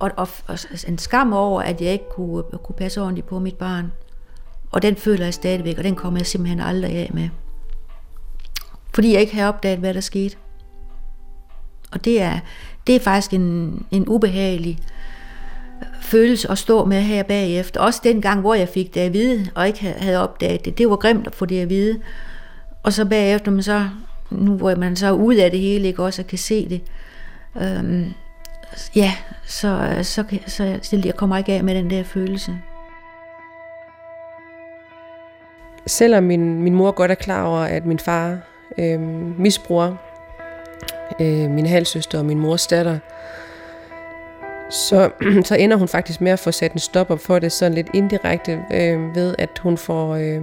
og, 0.00 0.10
og, 0.16 0.28
og 0.46 0.58
en 0.88 0.98
skam 0.98 1.32
over, 1.32 1.62
at 1.62 1.80
jeg 1.80 1.92
ikke 1.92 2.08
kunne, 2.10 2.42
kunne 2.64 2.76
passe 2.76 3.00
ordentligt 3.00 3.26
på 3.26 3.38
mit 3.38 3.56
barn. 3.56 3.92
Og 4.70 4.82
den 4.82 4.96
føler 4.96 5.24
jeg 5.24 5.34
stadigvæk, 5.34 5.78
og 5.78 5.84
den 5.84 5.94
kommer 5.94 6.18
jeg 6.18 6.26
simpelthen 6.26 6.60
aldrig 6.60 6.92
af 6.92 7.10
med. 7.14 7.28
Fordi 8.94 9.12
jeg 9.12 9.20
ikke 9.20 9.34
har 9.36 9.48
opdaget, 9.48 9.78
hvad 9.78 9.94
der 9.94 10.00
skete. 10.00 10.36
Og 11.92 12.04
det 12.04 12.22
er, 12.22 12.38
det 12.86 12.96
er 12.96 13.00
faktisk 13.00 13.32
en, 13.32 13.86
en 13.90 14.08
ubehagelig 14.08 14.78
øh, 15.80 15.86
følelse 16.02 16.50
at 16.50 16.58
stå 16.58 16.84
med 16.84 17.02
her 17.02 17.22
bagefter. 17.22 17.80
Også 17.80 18.00
den 18.04 18.22
gang, 18.22 18.40
hvor 18.40 18.54
jeg 18.54 18.68
fik 18.68 18.94
det 18.94 19.00
at 19.00 19.12
vide, 19.12 19.50
og 19.54 19.66
ikke 19.66 19.80
havde 19.80 20.22
opdaget 20.22 20.64
det. 20.64 20.78
Det 20.78 20.90
var 20.90 20.96
grimt 20.96 21.26
at 21.26 21.34
få 21.34 21.46
det 21.46 21.60
at 21.60 21.68
vide. 21.68 22.00
Og 22.82 22.92
så 22.92 23.04
bagefter, 23.04 23.50
man 23.50 23.62
så, 23.62 23.88
nu 24.30 24.56
hvor 24.56 24.74
man 24.74 24.96
så 24.96 25.06
er 25.06 25.12
ud 25.12 25.34
af 25.34 25.50
det 25.50 25.60
hele, 25.60 25.88
ikke 25.88 26.04
også, 26.04 26.22
og 26.22 26.26
kan 26.26 26.38
se 26.38 26.68
det, 26.68 26.82
øhm, 27.62 28.14
ja, 28.96 29.12
så, 29.46 29.68
øh, 29.68 30.04
så, 30.04 30.24
så, 30.46 30.78
så 30.82 31.02
jeg 31.04 31.14
kommer 31.14 31.36
ikke 31.36 31.52
af 31.52 31.64
med 31.64 31.74
den 31.74 31.90
der 31.90 32.02
følelse. 32.02 32.58
Selvom 35.86 36.24
min, 36.24 36.62
min 36.62 36.74
mor 36.74 36.90
godt 36.90 37.10
er 37.10 37.14
klar 37.14 37.44
over, 37.44 37.58
at 37.58 37.86
min 37.86 37.98
far 37.98 38.38
øh, 38.78 39.00
misbruger 39.40 39.96
øh, 41.20 41.50
min 41.50 41.66
halvsøster 41.66 42.18
og 42.18 42.24
min 42.24 42.38
mors 42.38 42.66
datter, 42.66 42.98
så, 44.70 45.10
så 45.48 45.54
ender 45.54 45.76
hun 45.76 45.88
faktisk 45.88 46.20
med 46.20 46.32
at 46.32 46.38
få 46.38 46.50
sat 46.50 46.72
en 46.72 46.78
stopper 46.78 47.16
for 47.16 47.38
det 47.38 47.52
sådan 47.52 47.74
lidt 47.74 47.88
indirekte 47.94 48.52
øh, 48.72 49.14
ved, 49.14 49.34
at 49.38 49.58
hun 49.62 49.76
får 49.76 50.14
øh, 50.14 50.42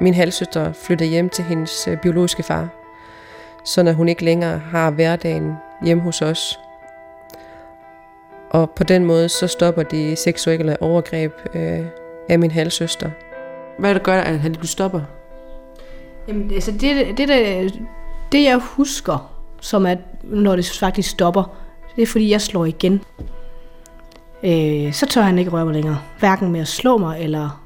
min 0.00 0.14
halvsøster 0.14 0.72
flyttet 0.72 1.08
hjem 1.08 1.28
til 1.28 1.44
hendes 1.44 1.88
øh, 1.88 1.96
biologiske 1.96 2.42
far, 2.42 2.68
så 3.64 3.80
at 3.80 3.94
hun 3.94 4.08
ikke 4.08 4.24
længere 4.24 4.58
har 4.58 4.90
hverdagen 4.90 5.52
hjemme 5.84 6.02
hos 6.02 6.22
os. 6.22 6.58
Og 8.52 8.70
på 8.70 8.84
den 8.84 9.04
måde 9.04 9.28
så 9.28 9.46
stopper 9.46 9.82
de 9.82 10.16
seksuelle 10.16 10.82
overgreb 10.82 11.32
øh, 11.54 11.86
af 12.28 12.38
min 12.38 12.50
halvsøster. 12.50 13.10
Hvad 13.78 13.90
er 13.90 13.94
det 13.94 14.02
gør, 14.02 14.20
at 14.20 14.58
du 14.62 14.66
stopper? 14.66 15.00
Jamen, 16.28 16.50
altså 16.50 16.72
det, 16.72 17.18
det, 17.18 17.28
det, 17.28 17.80
det 18.32 18.44
jeg 18.44 18.58
husker, 18.58 19.32
som 19.60 19.86
at 19.86 19.98
når 20.22 20.56
det 20.56 20.70
faktisk 20.80 21.10
stopper, 21.10 21.56
det 21.96 22.02
er 22.02 22.06
fordi, 22.06 22.30
jeg 22.30 22.40
slår 22.40 22.64
igen. 22.64 23.00
Øh, 24.42 24.92
så 24.92 25.06
tør 25.06 25.22
han 25.22 25.38
ikke 25.38 25.50
røre 25.50 25.64
mig 25.64 25.74
længere. 25.74 25.98
Hverken 26.18 26.52
med 26.52 26.60
at 26.60 26.68
slå 26.68 26.98
mig 26.98 27.22
eller 27.22 27.64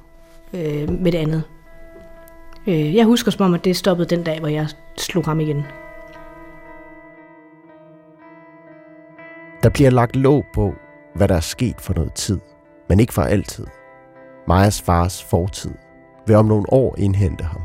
øh, 0.55 0.91
med 0.91 1.13
det 1.13 1.19
andet. 1.19 1.43
Øh, 2.67 2.95
jeg 2.95 3.05
husker 3.05 3.31
som 3.31 3.47
om, 3.47 3.55
at 3.55 3.65
det 3.65 3.77
stoppede 3.77 4.17
den 4.17 4.25
dag, 4.25 4.39
hvor 4.39 4.49
jeg 4.49 4.69
slog 4.97 5.25
ham 5.25 5.41
igen. 5.41 5.67
Der 9.63 9.69
bliver 9.71 9.91
lagt 9.91 10.17
låg 10.17 10.45
på, 10.55 10.75
hvad 11.15 11.29
der 11.29 11.35
er 11.35 11.41
sket 11.41 11.81
for 11.81 11.95
noget 11.95 12.13
tid, 12.15 12.41
men 12.89 13.01
ikke 13.01 13.13
for 13.13 13.23
altid. 13.23 13.67
Majas 14.49 14.83
fars 14.83 15.25
fortid 15.25 15.75
vil 16.27 16.37
om 16.37 16.45
nogle 16.45 16.73
år 16.73 16.95
indhente 16.99 17.45
ham. 17.45 17.61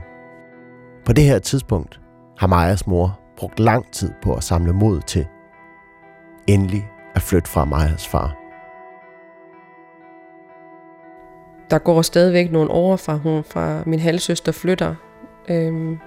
På 1.06 1.14
det 1.14 1.24
her 1.24 1.40
tidspunkt 1.40 2.00
har 2.38 2.48
Majas 2.48 2.88
mor 2.88 3.20
brugt 3.38 3.60
lang 3.60 3.92
tid 3.92 4.12
på 4.22 4.36
at 4.36 4.44
samle 4.44 4.74
mod 4.74 5.02
til 5.02 5.28
endelig 6.48 6.90
at 7.16 7.22
flytte 7.22 7.50
fra 7.50 7.66
Majas 7.66 8.08
far. 8.08 8.38
Der 11.70 11.78
går 11.78 12.02
stadigvæk 12.02 12.52
nogle 12.52 12.72
år 12.72 12.96
fra 12.96 13.16
hun 13.16 13.44
fra 13.44 13.84
min 13.86 14.00
halvsøster 14.00 14.52
flytter. 14.52 14.96
Øhm, 15.50 16.00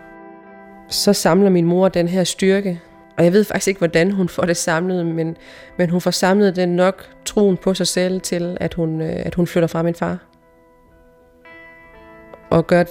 så 0.89 1.13
samler 1.13 1.51
min 1.51 1.67
mor 1.67 1.89
den 1.89 2.09
her 2.09 2.25
styrke. 2.25 2.81
Og 3.17 3.25
jeg 3.25 3.33
ved 3.33 3.45
faktisk 3.45 3.69
ikke, 3.69 3.79
hvordan 3.79 4.11
hun 4.11 4.29
får 4.29 4.43
det 4.43 4.57
samlet, 4.57 5.07
men, 5.07 5.37
men 5.79 5.91
hun 5.91 6.01
får 6.01 6.11
samlet 6.11 6.57
den 6.57 6.69
nok 6.77 7.11
troen 7.25 7.57
på 7.57 7.75
sig 7.75 7.87
selv 7.87 8.21
til, 8.21 8.57
at 8.61 8.75
hun, 8.75 9.01
øh, 9.01 9.27
at 9.27 9.35
hun 9.35 9.47
flytter 9.47 9.67
fra 9.67 9.83
min 9.83 9.95
far. 9.95 10.19
Og 12.51 12.67
gør 12.67 12.85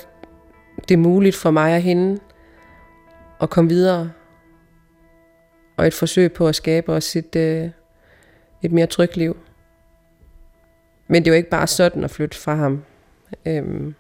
det 0.89 1.00
muligt 1.00 1.36
for 1.36 1.51
mig 1.51 1.75
og 1.75 1.82
hende 1.82 2.20
at 3.42 3.50
komme 3.50 3.70
videre. 3.70 4.12
Og 5.77 5.88
et 5.88 5.94
forsøg 5.94 6.34
på 6.34 6.48
at 6.48 6.56
skabe 6.56 6.92
os 6.92 7.15
et, 7.15 7.36
øh, 7.36 7.70
et 8.62 8.72
mere 8.72 8.88
trygt 8.88 9.18
liv. 9.18 9.38
Men 11.08 11.25
det 11.25 11.32
var 11.32 11.38
ikke 11.38 11.50
bare 11.50 11.68
sådan 11.68 12.03
at 12.03 12.12
flytte 12.12 12.38
fra 12.38 12.56
ham. 12.56 12.84
Øhm. 13.46 13.96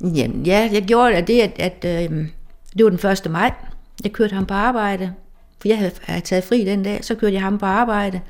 Jamen, 0.00 0.46
ja, 0.46 0.70
jeg 0.72 0.82
gjorde 0.82 1.22
det, 1.22 1.40
at, 1.40 1.84
at 1.84 2.04
øh, 2.04 2.28
det 2.76 2.84
var 2.84 2.90
den 2.90 3.10
1. 3.10 3.30
maj. 3.30 3.52
Jeg 4.04 4.12
kørte 4.12 4.34
ham 4.34 4.46
på 4.46 4.54
arbejde, 4.54 5.14
for 5.60 5.68
jeg 5.68 5.78
havde, 5.78 5.92
havde 6.02 6.20
taget 6.20 6.44
fri 6.44 6.64
den 6.64 6.82
dag. 6.82 7.04
Så 7.04 7.14
kørte 7.14 7.34
jeg 7.34 7.42
ham 7.42 7.58
på 7.58 7.66
arbejde. 7.66 8.20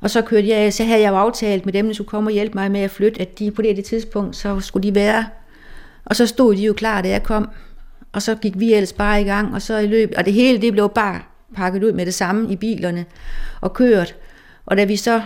Og 0.00 0.10
så, 0.10 0.22
kørte 0.22 0.48
jeg, 0.48 0.72
så 0.72 0.84
havde 0.84 1.00
jeg 1.00 1.10
jo 1.10 1.16
aftalt 1.16 1.64
med 1.64 1.72
dem, 1.72 1.86
der 1.86 1.94
skulle 1.94 2.08
komme 2.08 2.30
og 2.30 2.34
hjælpe 2.34 2.58
mig 2.58 2.70
med 2.70 2.80
at 2.80 2.90
flytte, 2.90 3.20
at 3.20 3.38
de 3.38 3.50
på 3.50 3.62
det, 3.62 3.76
det 3.76 3.84
tidspunkt, 3.84 4.36
så 4.36 4.60
skulle 4.60 4.88
de 4.88 4.94
være. 4.94 5.26
Og 6.04 6.16
så 6.16 6.26
stod 6.26 6.56
de 6.56 6.62
jo 6.62 6.72
klar, 6.72 7.02
da 7.02 7.08
jeg 7.08 7.22
kom. 7.22 7.48
Og 8.12 8.22
så 8.22 8.34
gik 8.34 8.58
vi 8.58 8.74
ellers 8.74 8.92
bare 8.92 9.20
i 9.20 9.24
gang, 9.24 9.54
og 9.54 9.62
så 9.62 9.78
i 9.78 9.86
løbet, 9.86 10.16
og 10.16 10.24
det 10.24 10.32
hele 10.32 10.60
det 10.60 10.72
blev 10.72 10.88
bare 10.88 11.20
pakket 11.56 11.84
ud 11.84 11.92
med 11.92 12.06
det 12.06 12.14
samme 12.14 12.52
i 12.52 12.56
bilerne 12.56 13.04
og 13.60 13.72
kørt. 13.72 14.14
Og 14.66 14.76
da 14.76 14.84
vi 14.84 14.96
så, 14.96 15.22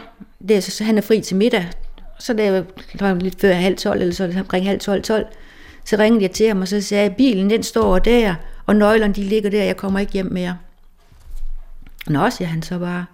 det, 0.49 0.65
så 0.65 0.85
han 0.85 0.99
er 0.99 1.03
fri 1.03 1.21
til 1.21 1.37
middag, 1.37 1.69
så 2.19 2.33
da 2.35 2.65
jeg 3.01 3.17
lidt 3.17 3.41
før 3.41 3.53
halv 3.53 3.77
12, 3.77 4.01
eller 4.01 4.15
så 4.15 4.35
omkring 4.39 4.67
halv 4.67 4.81
12, 4.81 5.03
12, 5.03 5.27
så 5.85 5.97
ringede 5.97 6.23
jeg 6.23 6.31
til 6.31 6.49
ham, 6.49 6.61
og 6.61 6.69
så 6.69 6.81
sagde 6.81 7.05
jeg, 7.05 7.17
bilen 7.17 7.51
den 7.51 7.63
står 7.63 7.99
der, 7.99 8.35
og 8.67 8.77
nøglerne 8.77 9.15
de 9.15 9.23
ligger 9.23 9.51
der, 9.51 9.65
jeg 9.65 9.77
kommer 9.77 9.99
ikke 9.99 10.13
hjem 10.13 10.33
mere. 10.33 10.57
Nå, 12.09 12.31
siger 12.31 12.49
han 12.49 12.63
så 12.63 12.79
bare, 12.79 13.05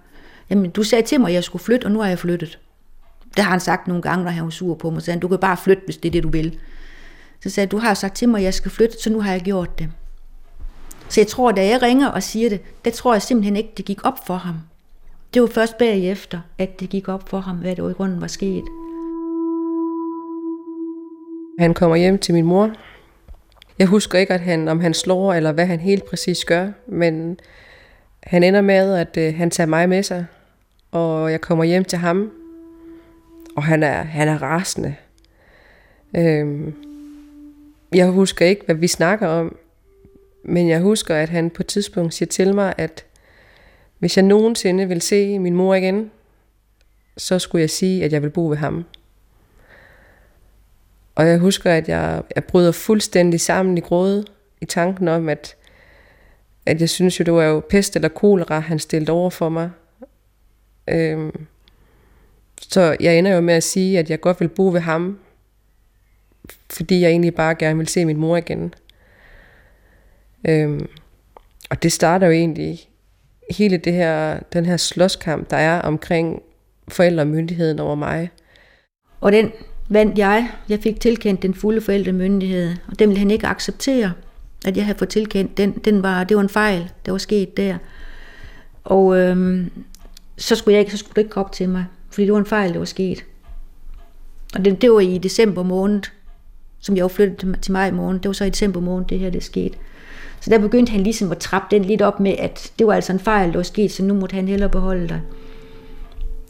jamen 0.51 0.71
du 0.71 0.83
sagde 0.83 1.07
til 1.07 1.21
mig, 1.21 1.29
at 1.29 1.35
jeg 1.35 1.45
skulle 1.45 1.65
flytte, 1.65 1.85
og 1.85 1.93
nu 1.93 2.01
har 2.01 2.09
jeg 2.09 2.19
flyttet. 2.19 2.59
Det 3.37 3.45
har 3.45 3.51
han 3.51 3.61
sagt 3.61 3.89
nogle 3.89 4.03
gange, 4.03 4.25
når 4.25 4.31
han 4.31 4.45
var 4.45 4.51
sur 4.51 4.75
på 4.75 4.91
mig, 4.91 5.03
så 5.03 5.11
han, 5.11 5.21
du 5.21 5.29
kan 5.29 5.39
bare 5.39 5.57
flytte, 5.57 5.83
hvis 5.85 5.97
det 5.97 6.09
er 6.09 6.13
det, 6.13 6.23
du 6.23 6.31
vil. 6.31 6.59
Så 7.43 7.51
sagde 7.51 7.65
jeg, 7.65 7.73
du 7.73 7.79
har 7.79 7.95
sagt 7.95 8.17
til 8.17 8.29
mig, 8.29 8.39
at 8.39 8.45
jeg 8.45 8.55
skal 8.55 8.71
flytte, 8.71 9.03
så 9.03 9.11
nu 9.11 9.21
har 9.21 9.33
jeg 9.33 9.41
gjort 9.41 9.79
det. 9.79 9.91
Så 11.09 11.21
jeg 11.21 11.27
tror, 11.27 11.53
da 11.53 11.67
jeg 11.67 11.83
ringer 11.83 12.09
og 12.09 12.23
siger 12.23 12.49
det, 12.49 12.61
det 12.85 12.93
tror 12.93 13.15
jeg 13.15 13.23
simpelthen 13.23 13.57
ikke, 13.57 13.73
det 13.77 13.85
gik 13.85 14.07
op 14.07 14.27
for 14.27 14.35
ham. 14.35 14.55
Det 15.35 15.43
var 15.43 15.49
først 15.49 15.79
bagefter, 15.79 16.41
at 16.59 16.81
det 16.81 16.89
gik 16.89 17.09
op 17.09 17.29
for 17.29 17.39
ham, 17.39 17.57
hvad 17.57 17.77
der 17.77 17.91
i 17.91 17.93
grunden 17.93 18.21
var 18.21 18.27
sket. 18.27 18.65
Han 21.59 21.75
kommer 21.75 21.97
hjem 21.97 22.19
til 22.19 22.35
min 22.35 22.45
mor. 22.45 22.71
Jeg 23.79 23.87
husker 23.87 24.19
ikke, 24.19 24.35
at 24.35 24.41
han, 24.41 24.69
om 24.69 24.81
han 24.81 24.95
slår, 24.95 25.35
eller 25.35 25.53
hvad 25.53 25.67
han 25.67 25.81
helt 25.81 26.05
præcis 26.05 26.45
gør, 26.45 26.71
men 26.87 27.39
han 28.25 28.43
ender 28.43 28.61
med, 28.61 28.95
at 28.95 29.17
øh, 29.17 29.35
han 29.37 29.51
tager 29.51 29.67
mig 29.67 29.89
med 29.89 30.03
sig, 30.03 30.27
og 30.91 31.31
jeg 31.31 31.41
kommer 31.41 31.65
hjem 31.65 31.85
til 31.85 31.99
ham, 31.99 32.33
og 33.57 33.63
han 33.63 33.83
er, 33.83 34.03
han 34.03 34.29
er 34.29 34.43
rasende. 34.43 34.95
Øhm, 36.17 36.75
jeg 37.95 38.07
husker 38.07 38.47
ikke, 38.47 38.65
hvad 38.65 38.75
vi 38.75 38.89
snakker 38.89 39.29
om, 39.29 39.57
men 40.43 40.69
jeg 40.69 40.81
husker, 40.81 41.17
at 41.17 41.29
han 41.29 41.51
på 41.51 41.63
et 41.63 41.67
tidspunkt 41.67 42.15
siger 42.15 42.29
til 42.29 42.55
mig, 42.55 42.75
at 42.79 43.05
hvis 43.99 44.17
jeg 44.17 44.25
nogensinde 44.25 44.89
vil 44.89 45.01
se 45.03 45.39
min 45.39 45.55
mor 45.55 45.75
igen, 45.75 46.11
så 47.17 47.39
skulle 47.39 47.61
jeg 47.61 47.71
sige, 47.71 48.05
at 48.05 48.13
jeg 48.13 48.23
vil 48.23 48.31
bo 48.31 48.49
ved 48.49 48.57
ham. 48.57 48.85
Og 51.15 51.27
jeg 51.27 51.39
husker, 51.39 51.73
at 51.73 51.89
jeg, 51.89 52.23
jeg 52.35 52.45
bryder 52.45 52.73
fuldstændig 52.73 53.41
sammen 53.41 53.79
i 53.79 53.81
grådet 53.81 54.33
i 54.61 54.65
tanken 54.65 55.09
om, 55.09 55.29
at, 55.29 55.57
at 56.67 56.81
jeg 56.81 56.91
synes 56.91 57.21
jo, 57.21 57.25
det 57.25 57.33
var 57.33 57.45
jo 57.45 57.63
pest 57.71 57.97
eller 57.97 58.09
kolera, 58.09 58.59
han 58.59 58.79
stillede 58.79 59.13
over 59.13 59.31
for 59.31 59.49
mig. 59.49 59.71
Øhm, 60.89 61.47
så 62.61 62.97
jeg 63.01 63.19
ender 63.19 63.35
jo 63.35 63.41
med 63.41 63.55
at 63.55 63.63
sige, 63.63 63.99
at 63.99 64.11
jeg 64.11 64.21
godt 64.21 64.41
vil 64.41 64.49
bo 64.49 64.69
ved 64.69 64.81
ham, 64.81 65.19
fordi 66.71 67.01
jeg 67.01 67.11
egentlig 67.11 67.35
bare 67.35 67.55
gerne 67.55 67.79
vil 67.79 67.89
se 67.89 68.05
min 68.05 68.17
mor 68.17 68.37
igen. 68.37 68.75
Øhm, 70.49 70.89
og 71.71 71.83
det 71.83 71.93
starter 71.93 72.27
jo 72.27 72.33
egentlig 72.33 72.89
hele 73.51 73.77
det 73.77 73.93
her, 73.93 74.41
den 74.53 74.67
her 74.67 74.77
slåskamp, 74.77 75.51
der 75.51 75.57
er 75.57 75.81
omkring 75.81 76.43
forældremyndigheden 76.89 77.79
over 77.79 77.95
mig. 77.95 78.31
Og 79.21 79.33
den 79.33 79.53
vandt 79.89 80.19
jeg. 80.19 80.51
Jeg 80.69 80.81
fik 80.81 81.01
tilkendt 81.01 81.43
den 81.43 81.55
fulde 81.55 81.81
forældremyndighed, 81.81 82.75
og 82.89 82.99
den 82.99 83.09
ville 83.09 83.19
han 83.19 83.31
ikke 83.31 83.47
acceptere, 83.47 84.13
at 84.65 84.77
jeg 84.77 84.85
havde 84.85 84.99
fået 84.99 85.09
tilkendt. 85.09 85.57
Den, 85.57 85.73
den 85.73 86.03
var, 86.03 86.25
det 86.25 86.37
var 86.37 86.43
en 86.43 86.49
fejl, 86.49 86.91
der 87.07 87.13
var 87.13 87.19
sket 87.19 87.57
der. 87.57 87.79
Og 88.85 89.19
øhm, 89.19 89.71
så 90.37 90.57
skulle 90.57 90.73
jeg 90.73 90.81
ikke, 90.81 90.93
så 90.93 90.99
skulle 90.99 91.15
det 91.15 91.19
ikke 91.19 91.31
komme 91.31 91.45
op 91.47 91.53
til 91.53 91.69
mig, 91.69 91.85
fordi 92.11 92.25
det 92.25 92.33
var 92.33 92.39
en 92.39 92.47
fejl, 92.47 92.73
der 92.73 92.79
var 92.79 92.85
sket. 92.85 93.25
Og 94.55 94.65
det, 94.65 94.83
det 94.83 94.93
var 94.93 95.01
i 95.01 95.19
december 95.19 95.63
måned, 95.63 96.03
som 96.81 96.97
jeg 96.97 97.03
jo 97.03 97.09
flyttede 97.09 97.57
til 97.63 97.73
maj 97.73 97.91
måned. 97.91 98.21
Det 98.21 98.29
var 98.29 98.33
så 98.33 98.45
i 98.45 98.51
december 98.51 98.81
måned, 98.81 99.07
det 99.07 99.19
her 99.19 99.31
det 99.31 99.43
skete. 99.43 99.75
Så 100.41 100.51
der 100.51 100.59
begyndte 100.59 100.93
han 100.93 101.01
ligesom 101.01 101.31
at 101.31 101.39
trappe 101.39 101.77
den 101.77 101.85
lidt 101.85 102.03
op 102.03 102.21
med, 102.21 102.35
at 102.39 102.73
det 102.79 102.87
var 102.87 102.93
altså 102.93 103.13
en 103.13 103.19
fejl, 103.19 103.51
der 103.51 103.57
var 103.57 103.63
sket, 103.63 103.93
så 103.93 104.05
nu 104.05 104.15
måtte 104.15 104.35
han 104.35 104.49
hellere 104.49 104.69
beholde 104.69 105.09
dig. 105.09 105.21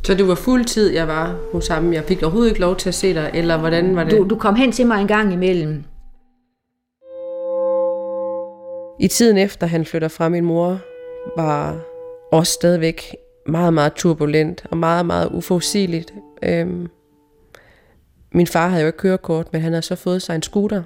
Så 0.05 0.15
det 0.15 0.29
var 0.29 0.35
fuld 0.35 0.65
tid, 0.65 0.93
jeg 0.93 1.09
var 1.09 1.37
hos 1.53 1.69
ham. 1.69 1.93
Jeg 1.93 2.05
fik 2.05 2.23
overhovedet 2.23 2.51
ikke 2.51 2.61
lov 2.61 2.77
til 2.77 2.89
at 2.89 2.95
se 2.95 3.15
dig, 3.15 3.31
eller 3.35 3.57
hvordan 3.57 3.97
var 3.97 4.05
det? 4.05 4.13
Du, 4.13 4.27
du 4.31 4.37
kom 4.37 4.55
hen 4.55 4.73
til 4.73 4.87
mig 4.87 5.01
en 5.01 5.09
gang 5.09 5.33
imellem. 5.33 5.85
I 8.99 9.09
tiden 9.09 9.39
efter 9.39 9.67
han 9.67 9.85
flytter 9.85 10.09
fra 10.09 10.29
min 10.29 10.45
mor, 10.45 10.81
var 11.37 11.81
også 12.33 12.53
stadigvæk 12.53 13.17
meget, 13.47 13.75
meget 13.75 13.93
turbulent 13.93 14.67
og 14.71 14.77
meget, 14.77 15.07
meget 15.07 15.29
uforudsigeligt. 15.33 16.15
Øhm, 16.43 16.89
min 18.33 18.47
far 18.47 18.69
havde 18.69 18.83
jo 18.83 18.87
ikke 18.87 18.99
kørekort, 18.99 19.53
men 19.53 19.63
han 19.63 19.73
havde 19.73 19.83
så 19.83 19.97
fået 19.97 20.23
sig 20.23 20.35
en 20.35 20.43
scooter, 20.43 20.83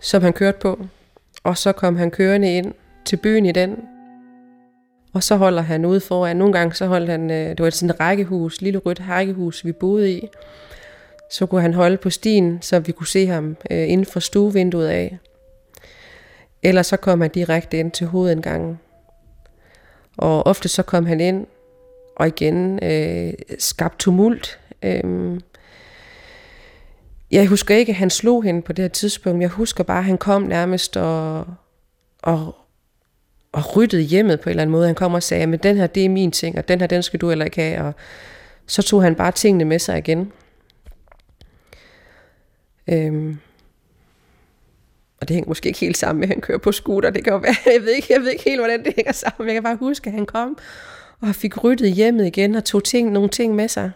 som 0.00 0.22
han 0.22 0.32
kørte 0.32 0.58
på. 0.58 0.78
Og 1.44 1.58
så 1.58 1.72
kom 1.72 1.96
han 1.96 2.10
kørende 2.10 2.56
ind 2.56 2.74
til 3.04 3.16
byen 3.16 3.46
i 3.46 3.52
den. 3.52 3.76
Og 5.14 5.22
så 5.22 5.36
holder 5.36 5.62
han 5.62 5.84
ude 5.84 6.00
foran. 6.00 6.36
Nogle 6.36 6.52
gange 6.52 6.74
så 6.74 6.86
holdt 6.86 7.10
han, 7.10 7.30
øh, 7.30 7.48
det 7.48 7.62
var 7.62 7.70
sådan 7.70 7.90
et 7.90 8.00
rækkehus, 8.00 8.60
lille 8.60 8.78
rødt 8.78 9.02
rækkehus, 9.08 9.64
vi 9.64 9.72
boede 9.72 10.12
i. 10.12 10.28
Så 11.30 11.46
kunne 11.46 11.62
han 11.62 11.74
holde 11.74 11.96
på 11.96 12.10
stien, 12.10 12.58
så 12.62 12.80
vi 12.80 12.92
kunne 12.92 13.06
se 13.06 13.26
ham 13.26 13.56
øh, 13.70 13.88
inden 13.88 14.06
for 14.06 14.20
stuevinduet 14.20 14.88
af. 14.88 15.18
Eller 16.62 16.82
så 16.82 16.96
kom 16.96 17.20
han 17.20 17.30
direkte 17.30 17.78
ind 17.78 17.90
til 17.90 18.06
hovedindgangen. 18.06 18.78
Og 20.16 20.46
ofte 20.46 20.68
så 20.68 20.82
kom 20.82 21.06
han 21.06 21.20
ind, 21.20 21.46
og 22.16 22.26
igen 22.26 22.84
øh, 22.84 23.32
skabte 23.58 23.98
tumult. 23.98 24.60
Øh, 24.82 25.40
jeg 27.30 27.46
husker 27.46 27.74
ikke, 27.74 27.90
at 27.90 27.96
han 27.96 28.10
slog 28.10 28.42
hende 28.42 28.62
på 28.62 28.72
det 28.72 28.82
her 28.82 28.88
tidspunkt. 28.88 29.40
Jeg 29.40 29.48
husker 29.48 29.84
bare, 29.84 29.98
at 29.98 30.04
han 30.04 30.18
kom 30.18 30.42
nærmest 30.42 30.96
og, 30.96 31.46
og, 32.22 32.56
og 33.52 33.76
ryttede 33.76 34.02
hjemmet 34.02 34.40
på 34.40 34.48
en 34.48 34.50
eller 34.50 34.62
anden 34.62 34.72
måde. 34.72 34.86
Han 34.86 34.94
kom 34.94 35.14
og 35.14 35.22
sagde, 35.22 35.54
at 35.54 35.62
den 35.62 35.76
her, 35.76 35.86
det 35.86 36.04
er 36.04 36.08
min 36.08 36.30
ting, 36.30 36.58
og 36.58 36.68
den 36.68 36.80
her, 36.80 36.86
den 36.86 37.02
skal 37.02 37.20
du 37.20 37.28
heller 37.28 37.44
ikke 37.44 37.62
have. 37.62 37.82
Og 37.82 37.94
så 38.66 38.82
tog 38.82 39.02
han 39.02 39.14
bare 39.14 39.32
tingene 39.32 39.64
med 39.64 39.78
sig 39.78 39.98
igen. 39.98 40.32
Øhm. 42.88 43.38
Og 45.22 45.28
det 45.28 45.34
hænger 45.34 45.48
måske 45.48 45.66
ikke 45.66 45.78
helt 45.78 45.96
sammen 45.96 46.20
med, 46.20 46.28
at 46.28 46.34
han 46.34 46.40
kører 46.40 46.58
på 46.58 46.72
scooter. 46.72 47.10
Det 47.10 47.24
kan 47.24 47.32
jo 47.32 47.38
være, 47.38 47.54
jeg 47.74 47.82
ved 47.82 47.88
ikke, 47.88 48.12
jeg 48.12 48.20
ved 48.20 48.30
ikke 48.30 48.44
helt, 48.44 48.60
hvordan 48.60 48.84
det 48.84 48.92
hænger 48.96 49.12
sammen. 49.12 49.48
Jeg 49.48 49.54
kan 49.54 49.62
bare 49.62 49.76
huske, 49.76 50.06
at 50.06 50.12
han 50.12 50.26
kom 50.26 50.58
og 51.20 51.34
fik 51.34 51.64
ryddet 51.64 51.92
hjemmet 51.92 52.26
igen 52.26 52.54
og 52.54 52.64
tog 52.64 52.84
ting, 52.84 53.12
nogle 53.12 53.28
ting 53.28 53.54
med 53.54 53.68
sig. 53.68 53.90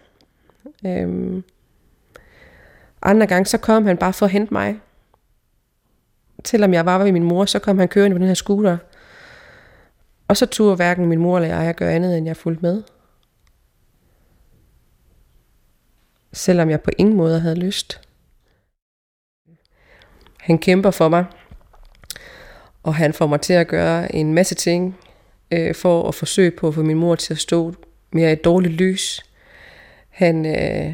Øhm. 0.85 1.43
Andre 3.01 3.27
gange, 3.27 3.45
så 3.45 3.57
kom 3.57 3.85
han 3.85 3.97
bare 3.97 4.13
for 4.13 4.25
at 4.25 4.31
hente 4.31 4.53
mig. 4.53 4.79
Selvom 6.45 6.73
jeg 6.73 6.85
var 6.85 7.03
ved 7.03 7.11
min 7.11 7.23
mor, 7.23 7.45
så 7.45 7.59
kom 7.59 7.77
han 7.77 7.87
kørende 7.87 8.15
på 8.15 8.19
den 8.19 8.27
her 8.27 8.33
scooter. 8.33 8.77
Og 10.27 10.37
så 10.37 10.45
turde 10.45 10.75
hverken 10.75 11.05
min 11.05 11.19
mor 11.19 11.39
eller 11.39 11.61
jeg 11.61 11.75
gøre 11.75 11.93
andet, 11.93 12.17
end 12.17 12.27
jeg 12.27 12.37
fulgte 12.37 12.61
med. 12.61 12.83
Selvom 16.33 16.69
jeg 16.69 16.81
på 16.81 16.91
ingen 16.97 17.15
måde 17.15 17.39
havde 17.39 17.55
lyst. 17.55 18.06
Han 20.47 20.57
kæmper 20.57 20.91
for 20.91 21.09
mig, 21.09 21.25
og 22.83 22.95
han 22.95 23.13
får 23.13 23.27
mig 23.27 23.41
til 23.41 23.53
at 23.53 23.67
gøre 23.67 24.15
en 24.15 24.33
masse 24.33 24.55
ting 24.55 24.97
øh, 25.51 25.75
for 25.75 26.07
at 26.07 26.15
forsøge 26.15 26.51
på 26.51 26.67
at 26.67 26.73
få 26.73 26.83
min 26.83 26.97
mor 26.97 27.15
til 27.15 27.33
at 27.33 27.37
stå 27.37 27.73
mere 28.11 28.29
i 28.29 28.33
et 28.33 28.45
dårligt 28.45 28.73
lys. 28.73 29.25
Han, 30.09 30.45
øh, 30.45 30.93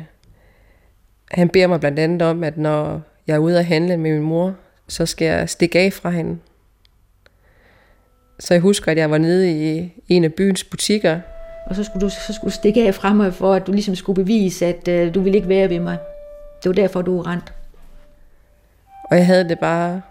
han 1.31 1.49
beder 1.49 1.67
mig 1.67 1.79
blandt 1.79 1.99
andet 1.99 2.21
om, 2.21 2.43
at 2.43 2.57
når 2.57 3.01
jeg 3.27 3.33
er 3.33 3.37
ude 3.37 3.59
at 3.59 3.65
handle 3.65 3.97
med 3.97 4.11
min 4.11 4.21
mor, 4.21 4.55
så 4.87 5.05
skal 5.05 5.25
jeg 5.25 5.49
stikke 5.49 5.79
af 5.79 5.93
fra 5.93 6.09
hende. 6.09 6.37
Så 8.39 8.53
jeg 8.53 8.61
husker, 8.61 8.91
at 8.91 8.97
jeg 8.97 9.11
var 9.11 9.17
nede 9.17 9.51
i 9.51 9.93
en 10.09 10.23
af 10.23 10.33
byens 10.33 10.63
butikker. 10.63 11.19
Og 11.65 11.75
så 11.75 11.83
skulle 11.83 12.01
du 12.01 12.09
så 12.09 12.33
skulle 12.33 12.51
du 12.51 12.55
stikke 12.55 12.87
af 12.87 12.95
fra 12.95 13.13
mig, 13.13 13.33
for 13.33 13.53
at 13.53 13.67
du 13.67 13.71
ligesom 13.71 13.95
skulle 13.95 14.23
bevise, 14.23 14.65
at 14.65 14.87
øh, 14.87 15.13
du 15.13 15.21
ville 15.21 15.37
ikke 15.37 15.49
være 15.49 15.69
ved 15.69 15.79
mig. 15.79 15.97
Det 16.63 16.69
var 16.69 16.75
derfor, 16.75 17.01
du 17.01 17.15
var 17.15 17.27
rent. 17.27 17.53
Og 19.03 19.17
jeg 19.17 19.25
havde 19.25 19.49
det 19.49 19.59
bare 19.59 20.01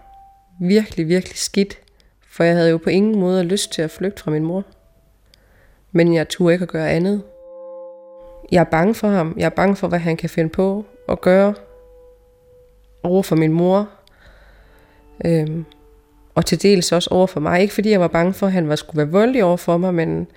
virkelig, 0.59 1.07
virkelig 1.07 1.37
skidt. 1.37 1.79
For 2.27 2.43
jeg 2.43 2.55
havde 2.55 2.69
jo 2.69 2.77
på 2.77 2.89
ingen 2.89 3.19
måde 3.19 3.43
lyst 3.43 3.71
til 3.71 3.81
at 3.81 3.91
flygte 3.91 4.23
fra 4.23 4.31
min 4.31 4.43
mor. 4.43 4.63
Men 5.91 6.13
jeg 6.13 6.29
turde 6.29 6.53
ikke 6.53 6.63
at 6.63 6.69
gøre 6.69 6.89
andet. 6.89 7.23
Jeg 8.51 8.59
er 8.59 8.63
bange 8.71 8.95
for 8.95 9.07
ham. 9.07 9.33
Jeg 9.37 9.45
er 9.45 9.49
bange 9.49 9.75
for, 9.75 9.87
hvad 9.87 9.99
han 9.99 10.17
kan 10.17 10.29
finde 10.29 10.49
på 10.49 10.85
at 11.09 11.21
gøre 11.21 11.53
over 13.03 13.23
for 13.23 13.35
min 13.35 13.53
mor. 13.53 13.89
Øhm, 15.25 15.65
og 16.35 16.45
til 16.45 16.61
dels 16.61 16.91
også 16.91 17.09
over 17.11 17.27
for 17.27 17.39
mig. 17.39 17.61
Ikke 17.61 17.73
fordi 17.73 17.89
jeg 17.89 17.99
var 17.99 18.07
bange 18.07 18.33
for, 18.33 18.47
at 18.47 18.53
han 18.53 18.69
var, 18.69 18.75
skulle 18.75 18.97
være 18.97 19.11
voldelig 19.11 19.43
over 19.43 19.57
for 19.57 19.77
mig, 19.77 19.93
men 19.93 20.27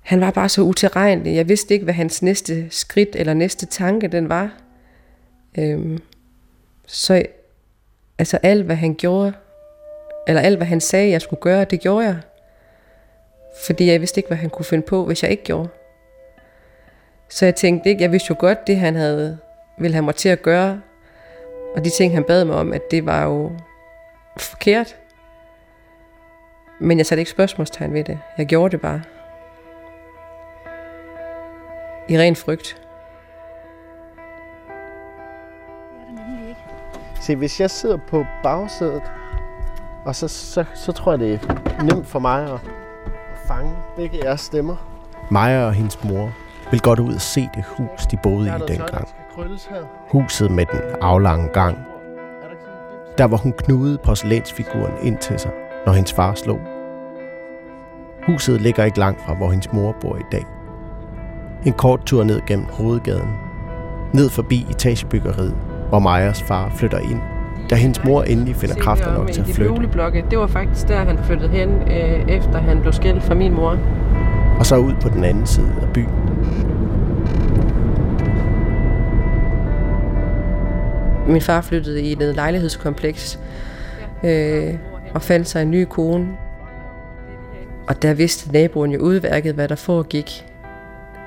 han 0.00 0.20
var 0.20 0.30
bare 0.30 0.48
så 0.48 0.62
utilregnelig. 0.62 1.34
Jeg 1.34 1.48
vidste 1.48 1.74
ikke, 1.74 1.84
hvad 1.84 1.94
hans 1.94 2.22
næste 2.22 2.70
skridt 2.70 3.16
eller 3.16 3.34
næste 3.34 3.66
tanke 3.66 4.08
den 4.08 4.28
var. 4.28 4.50
Øhm, 5.58 5.98
så 6.86 7.22
altså 8.18 8.38
alt, 8.42 8.64
hvad 8.64 8.76
han 8.76 8.94
gjorde, 8.94 9.32
eller 10.28 10.40
alt, 10.42 10.56
hvad 10.56 10.66
han 10.66 10.80
sagde, 10.80 11.10
jeg 11.10 11.22
skulle 11.22 11.40
gøre, 11.40 11.64
det 11.64 11.80
gjorde 11.80 12.06
jeg. 12.06 12.16
Fordi 13.66 13.86
jeg 13.90 14.00
vidste 14.00 14.18
ikke, 14.18 14.28
hvad 14.28 14.38
han 14.38 14.50
kunne 14.50 14.64
finde 14.64 14.86
på, 14.86 15.04
hvis 15.04 15.22
jeg 15.22 15.30
ikke 15.30 15.44
gjorde. 15.44 15.68
Så 17.28 17.44
jeg 17.44 17.54
tænkte 17.54 17.88
ikke, 17.88 18.02
jeg 18.02 18.12
vidste 18.12 18.26
jo 18.30 18.36
godt, 18.38 18.66
det 18.66 18.76
han 18.76 18.94
havde, 18.94 19.38
ville 19.78 19.94
have 19.94 20.04
mig 20.04 20.14
til 20.14 20.28
at 20.28 20.42
gøre, 20.42 20.80
og 21.76 21.84
de 21.84 21.90
ting, 21.90 22.14
han 22.14 22.24
bad 22.24 22.44
mig 22.44 22.56
om, 22.56 22.72
at 22.72 22.90
det 22.90 23.06
var 23.06 23.24
jo 23.24 23.52
forkert. 24.36 24.96
Men 26.80 26.98
jeg 26.98 27.06
satte 27.06 27.20
ikke 27.20 27.30
spørgsmålstegn 27.30 27.94
ved 27.94 28.04
det. 28.04 28.18
Jeg 28.38 28.46
gjorde 28.46 28.72
det 28.72 28.80
bare. 28.80 29.02
I 32.08 32.18
ren 32.18 32.36
frygt. 32.36 32.83
Se, 37.24 37.36
hvis 37.36 37.60
jeg 37.60 37.70
sidder 37.70 37.98
på 38.10 38.26
bagsædet, 38.42 39.02
og 40.04 40.14
så, 40.14 40.28
så, 40.28 40.64
så 40.74 40.92
tror 40.92 41.12
jeg, 41.12 41.18
det 41.18 41.34
er 41.34 41.82
nemt 41.82 42.06
for 42.06 42.18
mig 42.18 42.52
at 42.52 42.60
fange 43.46 43.72
begge 43.96 44.18
jeres 44.24 44.40
stemmer. 44.40 44.76
Maja 45.30 45.66
og 45.66 45.72
hendes 45.72 46.04
mor 46.04 46.32
vil 46.70 46.80
godt 46.80 46.98
ud 46.98 47.14
og 47.14 47.20
se 47.20 47.48
det 47.54 47.64
hus, 47.64 48.06
de 48.10 48.16
boede 48.22 48.48
i 48.48 48.72
dengang. 48.72 49.08
Huset 50.10 50.50
med 50.50 50.66
den 50.66 50.80
aflange 51.00 51.48
gang. 51.48 51.78
Der 53.18 53.26
hvor 53.26 53.36
hun 53.36 53.52
knudede 53.52 53.98
porcelænsfiguren 53.98 54.92
ind 55.02 55.18
til 55.18 55.38
sig, 55.38 55.50
når 55.86 55.92
hendes 55.92 56.12
far 56.12 56.34
slog. 56.34 56.60
Huset 58.26 58.60
ligger 58.60 58.84
ikke 58.84 58.98
langt 58.98 59.20
fra, 59.20 59.34
hvor 59.34 59.50
hendes 59.50 59.72
mor 59.72 59.92
bor 60.00 60.16
i 60.16 60.24
dag. 60.32 60.46
En 61.66 61.72
kort 61.72 62.04
tur 62.06 62.24
ned 62.24 62.40
gennem 62.46 62.66
hovedgaden. 62.66 63.36
Ned 64.12 64.30
forbi 64.30 64.66
etagebyggeriet, 64.70 65.56
hvor 65.94 66.00
Majas 66.00 66.42
far 66.42 66.72
flytter 66.76 66.98
ind, 66.98 67.20
da 67.70 67.74
hendes 67.74 68.04
mor 68.04 68.22
endelig 68.22 68.56
finder 68.56 68.74
kræfter 68.74 69.14
nok 69.14 69.32
til 69.32 69.40
at 69.40 69.46
flytte. 69.46 70.24
Det 70.30 70.38
var 70.38 70.46
faktisk 70.46 70.88
der, 70.88 71.04
han 71.04 71.18
flyttede 71.24 71.48
hen, 71.48 71.68
øh, 71.68 72.28
efter 72.28 72.58
han 72.58 72.80
blev 72.80 72.92
skilt 72.92 73.22
fra 73.22 73.34
min 73.34 73.54
mor. 73.54 73.78
Og 74.58 74.66
så 74.66 74.76
ud 74.76 74.94
på 75.00 75.08
den 75.08 75.24
anden 75.24 75.46
side 75.46 75.72
af 75.82 75.88
byen. 75.92 76.08
Min 81.26 81.40
far 81.40 81.60
flyttede 81.60 82.02
i 82.02 82.12
et 82.12 82.34
lejlighedskompleks 82.34 83.40
øh, 84.24 84.74
og 85.14 85.22
fandt 85.22 85.48
sig 85.48 85.62
en 85.62 85.70
ny 85.70 85.86
kone. 85.90 86.26
Og 87.88 88.02
der 88.02 88.14
vidste 88.14 88.52
naboen 88.52 88.90
jo 88.90 89.00
udværket, 89.00 89.54
hvad 89.54 89.68
der 89.68 89.76
foregik. 89.76 90.46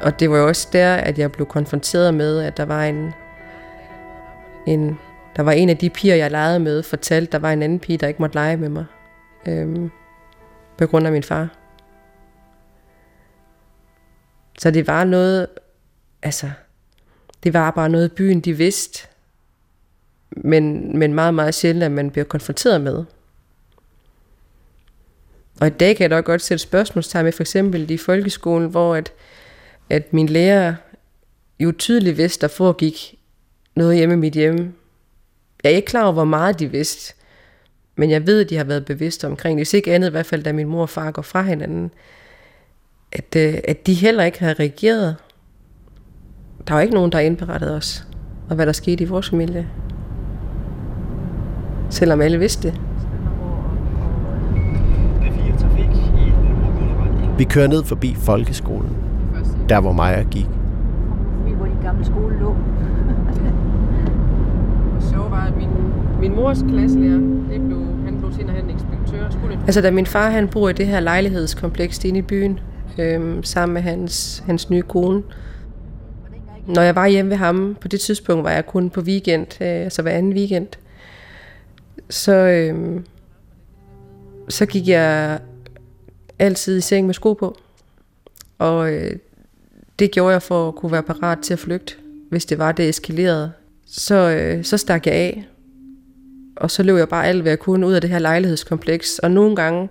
Og 0.01 0.19
det 0.19 0.29
var 0.29 0.37
jo 0.37 0.47
også 0.47 0.67
der, 0.73 0.95
at 0.95 1.19
jeg 1.19 1.31
blev 1.31 1.47
konfronteret 1.47 2.13
med, 2.13 2.39
at 2.39 2.57
der 2.57 2.65
var 2.65 2.83
en, 2.83 3.13
en 4.67 4.97
der 5.35 5.43
var 5.43 5.51
en 5.51 5.69
af 5.69 5.77
de 5.77 5.89
piger, 5.89 6.15
jeg 6.15 6.31
legede 6.31 6.59
med, 6.59 6.83
fortalte, 6.83 7.31
der 7.31 7.39
var 7.39 7.51
en 7.51 7.63
anden 7.63 7.79
pige, 7.79 7.97
der 7.97 8.07
ikke 8.07 8.21
måtte 8.21 8.35
lege 8.35 8.57
med 8.57 8.69
mig. 8.69 8.85
Øhm, 9.47 9.89
på 10.77 10.87
grund 10.87 11.05
af 11.05 11.11
min 11.11 11.23
far. 11.23 11.57
Så 14.59 14.71
det 14.71 14.87
var 14.87 15.03
noget, 15.03 15.47
altså, 16.23 16.51
det 17.43 17.53
var 17.53 17.71
bare 17.71 17.89
noget, 17.89 18.11
byen 18.11 18.39
de 18.39 18.53
vidste, 18.53 19.07
men, 20.29 20.97
men 20.97 21.13
meget, 21.13 21.33
meget 21.33 21.55
sjældent, 21.55 21.83
at 21.83 21.91
man 21.91 22.11
bliver 22.11 22.25
konfronteret 22.25 22.81
med. 22.81 23.05
Og 25.61 25.67
i 25.67 25.69
dag 25.69 25.95
kan 25.95 26.03
jeg 26.03 26.09
da 26.09 26.19
godt 26.19 26.41
sætte 26.41 26.63
spørgsmålstegn 26.63 27.23
med 27.23 27.31
for 27.31 27.43
eksempel 27.43 27.91
i 27.91 27.97
folkeskolen, 27.97 28.69
hvor 28.69 28.95
at, 28.95 29.13
at 29.89 30.13
min 30.13 30.29
lærer 30.29 30.75
jo 31.59 31.71
tydeligt 31.71 32.17
vidste, 32.17 32.41
der 32.41 32.47
foregik 32.47 33.16
noget 33.77 33.97
hjemme 33.97 34.15
i 34.15 34.17
mit 34.17 34.33
hjemme. 34.33 34.73
Jeg 35.63 35.71
er 35.71 35.75
ikke 35.75 35.85
klar 35.85 36.03
over, 36.03 36.13
hvor 36.13 36.23
meget 36.23 36.59
de 36.59 36.71
vidste, 36.71 37.13
men 37.95 38.09
jeg 38.09 38.27
ved, 38.27 38.43
at 38.43 38.49
de 38.49 38.57
har 38.57 38.63
været 38.63 38.85
bevidste 38.85 39.27
omkring 39.27 39.57
det. 39.57 39.59
Hvis 39.59 39.73
ikke 39.73 39.93
andet, 39.93 40.07
i 40.07 40.11
hvert 40.11 40.25
fald 40.25 40.43
da 40.43 40.53
min 40.53 40.67
mor 40.67 40.81
og 40.81 40.89
far 40.89 41.11
går 41.11 41.21
fra 41.21 41.41
hinanden, 41.41 41.91
at, 43.11 43.35
øh, 43.37 43.53
at 43.67 43.87
de 43.87 43.93
heller 43.93 44.23
ikke 44.23 44.39
har 44.39 44.59
reageret. 44.59 45.15
Der 46.67 46.73
var 46.73 46.81
ikke 46.81 46.93
nogen, 46.93 47.11
der 47.11 47.19
indberettede 47.19 47.75
os, 47.75 48.07
og 48.49 48.55
hvad 48.55 48.65
der 48.65 48.71
skete 48.71 49.03
i 49.03 49.07
vores 49.07 49.29
familie. 49.29 49.67
Selvom 51.89 52.21
alle 52.21 52.39
vidste 52.39 52.67
det. 52.67 52.81
Vi 57.37 57.43
kører 57.43 57.67
ned 57.67 57.83
forbi 57.83 58.15
folkeskolen, 58.15 58.97
der 59.69 59.79
hvor 59.79 59.91
Maja 59.91 60.23
gik. 60.23 60.47
Vi 61.45 61.51
hvor 61.51 61.65
de 61.65 61.77
gamle 61.83 62.05
skole 62.05 62.39
lå. 62.39 62.55
Så 64.99 65.17
var, 65.17 65.45
at 65.45 65.53
min, 66.19 66.35
mors 66.35 66.57
klasselærer, 66.69 67.17
det 67.51 67.61
blev, 67.65 67.79
han 68.05 68.17
blev 68.19 68.33
senere 68.33 68.55
hen 68.55 68.69
inspektør. 68.69 69.29
Skulle 69.29 69.59
altså 69.61 69.81
da 69.81 69.91
min 69.91 70.05
far 70.05 70.29
han 70.29 70.47
bor 70.47 70.69
i 70.69 70.73
det 70.73 70.87
her 70.87 70.99
lejlighedskompleks 70.99 72.05
inde 72.05 72.19
i 72.19 72.21
byen, 72.21 72.59
øhm, 72.99 73.43
sammen 73.43 73.73
med 73.73 73.81
hans, 73.81 74.43
hans 74.45 74.69
nye 74.69 74.81
kone. 74.81 75.23
Når 76.67 76.81
jeg 76.81 76.95
var 76.95 77.07
hjemme 77.07 77.29
ved 77.31 77.37
ham, 77.37 77.77
på 77.81 77.87
det 77.87 77.99
tidspunkt 77.99 78.43
var 78.43 78.51
jeg 78.51 78.65
kun 78.65 78.89
på 78.89 79.01
weekend, 79.01 79.61
øh, 79.61 79.67
altså 79.67 80.01
hver 80.01 80.11
anden 80.11 80.33
weekend, 80.33 80.67
så, 82.09 82.33
øh, 82.33 83.01
så 84.49 84.65
gik 84.65 84.87
jeg 84.87 85.39
altid 86.39 86.77
i 86.77 86.81
seng 86.81 87.05
med 87.05 87.13
sko 87.13 87.33
på. 87.33 87.57
Og 88.57 88.93
øh, 88.93 89.11
det 89.99 90.11
gjorde 90.11 90.31
jeg 90.31 90.41
for 90.41 90.67
at 90.67 90.75
kunne 90.75 90.91
være 90.91 91.03
parat 91.03 91.39
til 91.39 91.53
at 91.53 91.59
flygte, 91.59 91.93
hvis 92.29 92.45
det 92.45 92.57
var, 92.57 92.71
det 92.71 92.89
eskalerede. 92.89 93.51
Så, 93.85 94.15
øh, 94.15 94.63
så 94.63 94.77
stak 94.77 95.05
jeg 95.05 95.15
af, 95.15 95.47
og 96.61 96.71
så 96.71 96.83
løb 96.83 96.97
jeg 96.97 97.09
bare 97.09 97.27
alt, 97.27 97.41
hvad 97.41 97.51
jeg 97.51 97.59
kunne 97.59 97.87
ud 97.87 97.93
af 97.93 98.01
det 98.01 98.09
her 98.09 98.19
lejlighedskompleks. 98.19 99.19
Og 99.19 99.31
nogle 99.31 99.55
gange, 99.55 99.89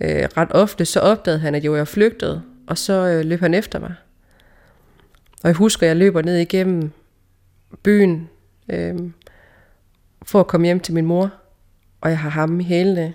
øh, 0.00 0.28
ret 0.36 0.48
ofte, 0.50 0.84
så 0.84 1.00
opdagede 1.00 1.40
han, 1.40 1.54
at 1.54 1.64
jo, 1.64 1.76
jeg 1.76 1.88
flygtede, 1.88 2.42
og 2.66 2.78
så 2.78 2.92
øh, 2.92 3.24
løb 3.24 3.40
han 3.40 3.54
efter 3.54 3.80
mig. 3.80 3.94
Og 5.42 5.48
jeg 5.48 5.54
husker, 5.54 5.86
at 5.86 5.88
jeg 5.88 5.96
løber 5.96 6.22
ned 6.22 6.36
igennem 6.36 6.90
byen, 7.82 8.28
øh, 8.68 8.94
for 10.22 10.40
at 10.40 10.46
komme 10.46 10.66
hjem 10.66 10.80
til 10.80 10.94
min 10.94 11.06
mor, 11.06 11.30
og 12.00 12.10
jeg 12.10 12.18
har 12.18 12.30
ham 12.30 12.60
i 12.60 12.64
hælene. 12.64 13.14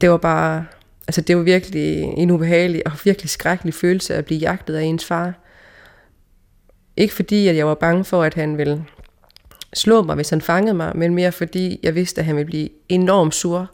Det 0.00 0.10
var 0.10 0.16
bare, 0.16 0.66
altså 1.08 1.20
det 1.20 1.36
var 1.36 1.42
virkelig 1.42 2.02
en 2.02 2.30
ubehagelig 2.30 2.86
og 2.86 2.92
virkelig 3.04 3.30
skrækkelig 3.30 3.74
følelse 3.74 4.14
at 4.14 4.24
blive 4.24 4.40
jagtet 4.40 4.74
af 4.74 4.82
ens 4.82 5.04
far. 5.04 5.34
Ikke 6.96 7.14
fordi, 7.14 7.48
at 7.48 7.56
jeg 7.56 7.66
var 7.66 7.74
bange 7.74 8.04
for, 8.04 8.22
at 8.22 8.34
han 8.34 8.58
ville 8.58 8.84
slå 9.74 10.02
mig, 10.02 10.14
hvis 10.14 10.30
han 10.30 10.40
fangede 10.40 10.74
mig, 10.74 10.96
men 10.96 11.14
mere 11.14 11.32
fordi, 11.32 11.80
jeg 11.82 11.94
vidste, 11.94 12.20
at 12.20 12.24
han 12.24 12.36
ville 12.36 12.46
blive 12.46 12.68
enormt 12.88 13.34
sur. 13.34 13.70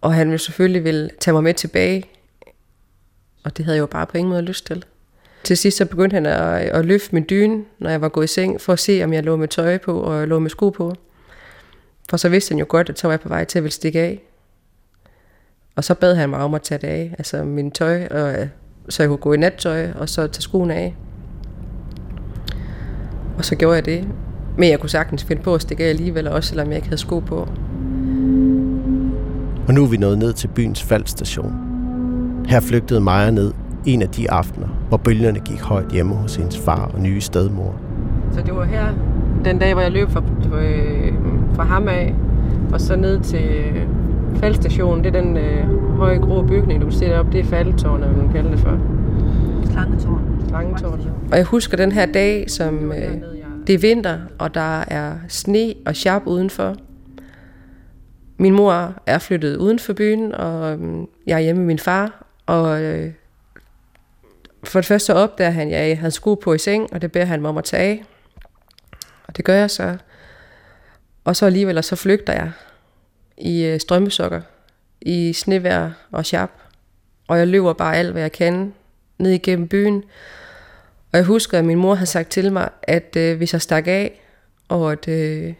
Og 0.00 0.14
han 0.14 0.26
ville 0.28 0.38
selvfølgelig 0.38 0.84
ville 0.84 1.10
tage 1.20 1.32
mig 1.32 1.42
med 1.42 1.54
tilbage. 1.54 2.04
Og 3.44 3.56
det 3.56 3.64
havde 3.64 3.76
jeg 3.76 3.80
jo 3.80 3.86
bare 3.86 4.06
på 4.06 4.18
ingen 4.18 4.30
måde 4.30 4.42
lyst 4.42 4.66
til. 4.66 4.84
Til 5.44 5.56
sidst 5.56 5.76
så 5.76 5.86
begyndte 5.86 6.14
han 6.14 6.26
at, 6.26 6.60
at 6.60 6.84
løfte 6.84 7.14
min 7.14 7.26
dyne, 7.30 7.64
når 7.78 7.90
jeg 7.90 8.00
var 8.00 8.08
gået 8.08 8.24
i 8.24 8.26
seng, 8.26 8.60
for 8.60 8.72
at 8.72 8.78
se, 8.78 9.00
om 9.04 9.12
jeg 9.12 9.24
lå 9.24 9.36
med 9.36 9.48
tøj 9.48 9.78
på 9.78 10.00
og 10.00 10.28
lå 10.28 10.38
med 10.38 10.50
sko 10.50 10.70
på. 10.70 10.94
For 12.10 12.16
så 12.16 12.28
vidste 12.28 12.52
han 12.52 12.58
jo 12.58 12.66
godt, 12.68 12.88
at 12.88 12.98
så 12.98 13.06
var 13.06 13.12
jeg 13.12 13.20
på 13.20 13.28
vej 13.28 13.44
til 13.44 13.58
at 13.58 13.62
ville 13.62 13.72
stikke 13.72 14.00
af. 14.00 14.22
Og 15.76 15.84
så 15.84 15.94
bad 15.94 16.14
han 16.14 16.30
mig 16.30 16.38
om 16.38 16.54
at 16.54 16.62
tage 16.62 16.78
det 16.78 16.86
af, 16.86 17.14
altså 17.18 17.44
min 17.44 17.70
tøj, 17.70 18.06
og, 18.06 18.48
så 18.88 19.02
jeg 19.02 19.08
kunne 19.08 19.18
gå 19.18 19.32
i 19.32 19.36
nattøj, 19.36 19.90
og 19.92 20.08
så 20.08 20.26
tage 20.26 20.42
skoene 20.42 20.74
af. 20.74 20.96
Og 23.38 23.44
så 23.44 23.56
gjorde 23.56 23.74
jeg 23.74 23.84
det. 23.84 24.08
Men 24.58 24.70
jeg 24.70 24.80
kunne 24.80 24.90
sagtens 24.90 25.24
finde 25.24 25.42
på 25.42 25.54
at 25.54 25.62
stikke 25.62 25.84
af 25.84 25.88
alligevel, 25.88 26.28
også 26.28 26.48
selvom 26.48 26.68
jeg 26.68 26.76
ikke 26.76 26.88
havde 26.88 27.00
sko 27.00 27.18
på. 27.18 27.48
Og 29.68 29.74
nu 29.74 29.84
er 29.84 29.88
vi 29.88 29.96
nået 29.96 30.18
ned 30.18 30.32
til 30.32 30.48
byens 30.48 30.82
faldstation. 30.82 31.52
Her 32.46 32.60
flygtede 32.60 33.00
Maja 33.00 33.30
ned 33.30 33.52
en 33.86 34.02
af 34.02 34.08
de 34.08 34.30
aftener, 34.30 34.68
hvor 34.88 34.96
bølgerne 34.96 35.40
gik 35.40 35.60
højt 35.60 35.92
hjemme 35.92 36.14
hos 36.14 36.36
hendes 36.36 36.58
far 36.58 36.90
og 36.94 37.00
nye 37.00 37.20
stedmor. 37.20 37.74
Så 38.32 38.40
det 38.46 38.56
var 38.56 38.64
her, 38.64 38.86
den 39.44 39.58
dag, 39.58 39.72
hvor 39.72 39.82
jeg 39.82 39.92
løb 39.92 40.10
fra, 40.10 40.22
øh, 40.60 41.12
fra 41.54 41.64
ham 41.64 41.88
af, 41.88 42.14
og 42.72 42.80
så 42.80 42.96
ned 42.96 43.20
til 43.20 43.48
faldstationen. 44.36 45.04
Det 45.04 45.16
er 45.16 45.20
den 45.20 45.36
øh, 45.36 45.96
høje 45.96 46.18
grå 46.18 46.42
bygning, 46.42 46.80
du 46.80 46.86
kan 46.86 46.98
se 46.98 47.04
deroppe. 47.04 47.32
Det 47.32 47.40
er 47.40 47.44
faldtårnet, 47.44 48.16
man 48.16 48.32
kalder 48.32 48.50
det 48.50 48.58
for. 48.58 48.78
Slangetårn. 49.72 50.22
Slangetårn. 50.48 51.00
Og 51.32 51.36
jeg 51.36 51.44
husker 51.44 51.76
den 51.76 51.92
her 51.92 52.06
dag, 52.06 52.50
som 52.50 52.92
øh, 52.92 53.33
det 53.66 53.74
er 53.74 53.78
vinter, 53.78 54.20
og 54.38 54.54
der 54.54 54.80
er 54.80 55.18
sne 55.28 55.74
og 55.86 55.96
sharp 55.96 56.26
udenfor. 56.26 56.76
Min 58.36 58.52
mor 58.52 59.02
er 59.06 59.18
flyttet 59.18 59.56
uden 59.56 59.78
for 59.78 59.92
byen, 59.92 60.34
og 60.34 60.72
øhm, 60.72 61.08
jeg 61.26 61.34
er 61.34 61.40
hjemme 61.40 61.60
med 61.60 61.66
min 61.66 61.78
far. 61.78 62.26
Og 62.46 62.82
øh, 62.82 63.12
for 64.64 64.78
det 64.80 64.86
første 64.86 65.06
så 65.06 65.12
opdager 65.12 65.50
han, 65.50 65.72
at 65.72 65.88
jeg 65.88 65.98
havde 65.98 66.10
sko 66.10 66.34
på 66.34 66.54
i 66.54 66.58
seng, 66.58 66.92
og 66.92 67.02
det 67.02 67.12
beder 67.12 67.24
han 67.24 67.40
mig 67.40 67.48
om 67.48 67.58
at 67.58 67.64
tage 67.64 67.82
af. 67.82 68.04
Og 69.26 69.36
det 69.36 69.44
gør 69.44 69.54
jeg 69.54 69.70
så. 69.70 69.96
Og 71.24 71.36
så 71.36 71.46
alligevel, 71.46 71.78
og 71.78 71.84
så 71.84 71.96
flygter 71.96 72.32
jeg 72.32 72.50
i 73.38 73.64
øh, 73.64 73.80
strømmesokker, 73.80 74.40
i 75.00 75.32
snevejr 75.32 75.90
og 76.10 76.26
sharp. 76.26 76.50
Og 77.28 77.38
jeg 77.38 77.48
løber 77.48 77.72
bare 77.72 77.96
alt, 77.96 78.12
hvad 78.12 78.22
jeg 78.22 78.32
kan, 78.32 78.74
ned 79.18 79.30
igennem 79.30 79.68
byen. 79.68 80.04
Og 81.14 81.18
jeg 81.18 81.26
husker, 81.26 81.58
at 81.58 81.64
min 81.64 81.78
mor 81.78 81.94
havde 81.94 82.10
sagt 82.10 82.30
til 82.30 82.52
mig, 82.52 82.68
at 82.82 83.16
øh, 83.16 83.36
hvis 83.36 83.52
jeg 83.52 83.62
stak 83.62 83.86
af, 83.86 84.20
og 84.68 84.92
at 84.92 85.08
øh, 85.08 85.54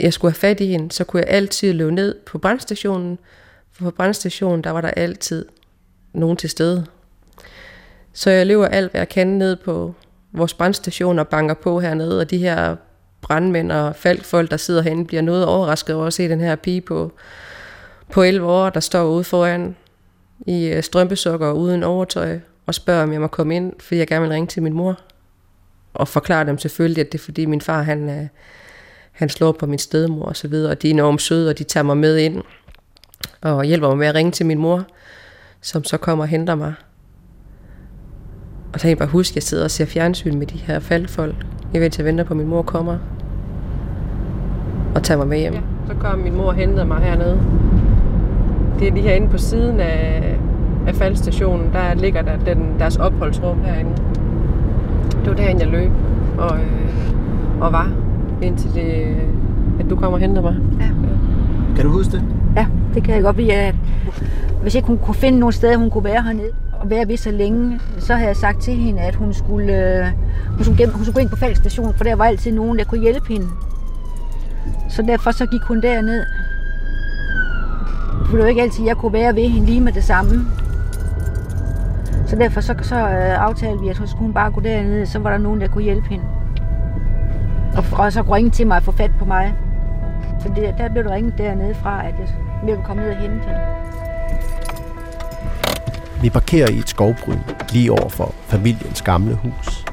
jeg 0.00 0.12
skulle 0.12 0.32
have 0.32 0.38
fat 0.38 0.60
i 0.60 0.66
hende, 0.66 0.92
så 0.92 1.04
kunne 1.04 1.22
jeg 1.22 1.28
altid 1.30 1.72
løbe 1.72 1.92
ned 1.92 2.14
på 2.26 2.38
brandstationen. 2.38 3.18
For 3.72 3.84
på 3.84 3.90
brandstationen, 3.90 4.64
der 4.64 4.70
var 4.70 4.80
der 4.80 4.90
altid 4.90 5.46
nogen 6.12 6.36
til 6.36 6.50
stede. 6.50 6.86
Så 8.12 8.30
jeg 8.30 8.46
løber 8.46 8.66
alt, 8.66 8.90
hvad 8.90 9.00
jeg 9.00 9.08
kan 9.08 9.26
ned 9.26 9.56
på 9.56 9.94
vores 10.32 10.54
brandstation 10.54 11.18
og 11.18 11.28
banker 11.28 11.54
på 11.54 11.80
hernede, 11.80 12.20
og 12.20 12.30
de 12.30 12.38
her 12.38 12.76
brandmænd 13.20 13.72
og 13.72 13.96
folk, 14.22 14.50
der 14.50 14.56
sidder 14.56 14.82
herinde, 14.82 15.04
bliver 15.04 15.22
noget 15.22 15.46
overrasket 15.46 15.96
over 15.96 16.06
at 16.06 16.12
se 16.12 16.28
den 16.28 16.40
her 16.40 16.56
pige 16.56 16.80
på, 16.80 17.12
på 18.12 18.22
11 18.22 18.46
år, 18.46 18.70
der 18.70 18.80
står 18.80 19.04
ude 19.04 19.24
foran 19.24 19.76
i 20.46 20.66
øh, 20.66 20.82
strømpesukker 20.82 21.46
og 21.46 21.58
uden 21.58 21.82
overtøj, 21.82 22.38
og 22.72 22.76
spørger, 22.76 23.02
om 23.02 23.12
jeg 23.12 23.20
må 23.20 23.26
komme 23.26 23.56
ind, 23.56 23.72
fordi 23.80 23.98
jeg 23.98 24.06
gerne 24.06 24.22
vil 24.22 24.30
ringe 24.30 24.46
til 24.46 24.62
min 24.62 24.72
mor. 24.72 25.00
Og 25.94 26.08
forklare 26.08 26.46
dem 26.46 26.58
selvfølgelig, 26.58 27.00
at 27.00 27.12
det 27.12 27.18
er 27.18 27.22
fordi 27.22 27.46
min 27.46 27.60
far, 27.60 27.82
han, 27.82 28.08
øh, 28.08 28.26
han 29.12 29.28
slår 29.28 29.52
på 29.52 29.66
min 29.66 29.78
stedmor 29.78 30.24
og 30.24 30.36
så 30.36 30.48
videre, 30.48 30.70
og 30.70 30.82
de 30.82 30.88
er 30.88 30.94
enormt 30.94 31.22
søde, 31.22 31.50
og 31.50 31.58
de 31.58 31.64
tager 31.64 31.84
mig 31.84 31.96
med 31.96 32.16
ind 32.18 32.42
og 33.40 33.64
hjælper 33.64 33.88
mig 33.88 33.98
med 33.98 34.06
at 34.06 34.14
ringe 34.14 34.32
til 34.32 34.46
min 34.46 34.58
mor, 34.58 34.84
som 35.60 35.84
så 35.84 35.96
kommer 35.96 36.24
og 36.24 36.28
henter 36.28 36.54
mig. 36.54 36.74
Og 38.72 38.80
så 38.80 38.82
kan 38.82 38.88
jeg 38.88 38.98
bare 38.98 39.08
huske, 39.08 39.32
at 39.32 39.36
jeg 39.36 39.42
sidder 39.42 39.64
og 39.64 39.70
ser 39.70 39.84
fjernsyn 39.84 40.38
med 40.38 40.46
de 40.46 40.58
her 40.58 40.80
faldfolk. 40.80 41.36
Jeg 41.72 41.80
ved, 41.80 41.90
jeg 41.98 42.06
venter 42.06 42.24
på, 42.24 42.32
at 42.32 42.36
min 42.36 42.46
mor 42.46 42.62
kommer 42.62 42.98
og 44.94 45.02
tager 45.02 45.18
mig 45.18 45.28
med 45.28 45.38
hjem. 45.38 45.54
Ja, 45.54 45.60
så 45.86 45.94
kom 46.00 46.18
min 46.18 46.36
mor 46.36 46.46
og 46.46 46.54
hentede 46.54 46.84
mig 46.84 46.98
hernede. 46.98 47.40
Det 48.78 48.88
er 48.88 48.92
lige 48.92 49.02
herinde 49.02 49.28
på 49.28 49.38
siden 49.38 49.80
af, 49.80 50.38
af 50.86 50.94
faldstationen. 50.94 51.66
Der 51.72 51.94
ligger 51.94 52.22
der 52.22 52.36
den, 52.36 52.58
deres 52.78 52.96
opholdsrum 52.96 53.64
herinde. 53.64 53.90
Det 55.10 55.26
var 55.26 55.34
derinde, 55.34 55.62
jeg 55.62 55.70
løb 55.70 55.90
og, 56.38 56.56
øh, 56.56 57.60
og 57.60 57.72
var, 57.72 57.90
indtil 58.42 58.74
det, 58.74 59.16
at 59.80 59.90
du 59.90 59.96
kommer 59.96 60.18
og 60.18 60.20
henter 60.20 60.42
mig. 60.42 60.56
Ja. 60.80 60.86
Kan 61.76 61.84
du 61.84 61.90
huske 61.90 62.12
det? 62.12 62.22
Ja, 62.56 62.66
det 62.94 63.04
kan 63.04 63.14
jeg 63.14 63.22
godt. 63.22 63.40
At 63.40 63.74
hvis 64.62 64.74
ikke 64.74 64.88
hun 64.88 64.98
kunne 64.98 65.14
finde 65.14 65.38
nogle 65.38 65.52
steder, 65.52 65.76
hun 65.76 65.90
kunne 65.90 66.04
være 66.04 66.22
hernede, 66.22 66.50
at 66.82 66.90
være 66.90 67.08
ved 67.08 67.16
så 67.16 67.30
længe, 67.30 67.80
så 67.98 68.14
havde 68.14 68.28
jeg 68.28 68.36
sagt 68.36 68.62
til 68.62 68.74
hende, 68.74 69.00
at 69.00 69.14
hun 69.14 69.34
skulle, 69.34 69.98
øh, 69.98 70.06
hun 70.48 70.64
skulle, 70.64 70.78
gennem, 70.78 70.94
hun 70.94 71.04
skulle 71.04 71.14
gå 71.14 71.20
ind 71.20 71.28
på 71.28 71.36
fældstation, 71.36 71.94
for 71.94 72.04
der 72.04 72.14
var 72.14 72.24
altid 72.24 72.52
nogen, 72.52 72.78
der 72.78 72.84
kunne 72.84 73.00
hjælpe 73.00 73.28
hende. 73.28 73.46
Så 74.90 75.02
derfor 75.02 75.30
så 75.30 75.46
gik 75.46 75.60
hun 75.62 75.82
derned. 75.82 76.24
For 78.26 78.36
det 78.36 78.42
var 78.42 78.48
ikke 78.48 78.62
altid, 78.62 78.84
jeg 78.84 78.96
kunne 78.96 79.12
være 79.12 79.36
ved 79.36 79.48
hende 79.48 79.66
lige 79.66 79.80
med 79.80 79.92
det 79.92 80.04
samme. 80.04 80.46
Så 82.32 82.38
derfor 82.38 82.60
så, 82.60 82.74
så 82.82 82.96
øh, 82.96 83.42
aftalte 83.42 83.80
vi, 83.80 83.88
at 83.88 83.96
så 83.96 84.06
skulle 84.06 84.22
hun 84.22 84.32
bare 84.32 84.50
gå 84.50 84.60
derned, 84.60 85.06
så 85.06 85.18
var 85.18 85.30
der 85.30 85.38
nogen, 85.38 85.60
der 85.60 85.68
kunne 85.68 85.84
hjælpe 85.84 86.08
hende. 86.08 86.24
Og, 87.76 87.84
og 87.98 88.12
så 88.12 88.22
ringe 88.22 88.50
til 88.50 88.66
mig 88.66 88.76
og 88.76 88.82
få 88.82 88.92
fat 88.92 89.10
på 89.18 89.24
mig. 89.24 89.54
Så 90.40 90.48
det, 90.56 90.74
der 90.78 90.88
blev 90.88 91.04
der 91.04 91.14
ringet 91.14 91.38
dernede 91.38 91.74
fra, 91.74 92.06
at 92.06 92.14
jeg 92.18 92.28
ville 92.64 92.82
komme 92.84 93.02
ned 93.02 93.10
og 93.10 93.16
hente 93.16 93.44
hende. 93.46 93.60
Vi 96.22 96.30
parkerer 96.30 96.70
i 96.70 96.78
et 96.78 96.88
skovbryn 96.88 97.38
lige 97.72 97.92
over 97.92 98.08
for 98.08 98.34
familiens 98.42 99.02
gamle 99.02 99.34
hus. 99.34 99.84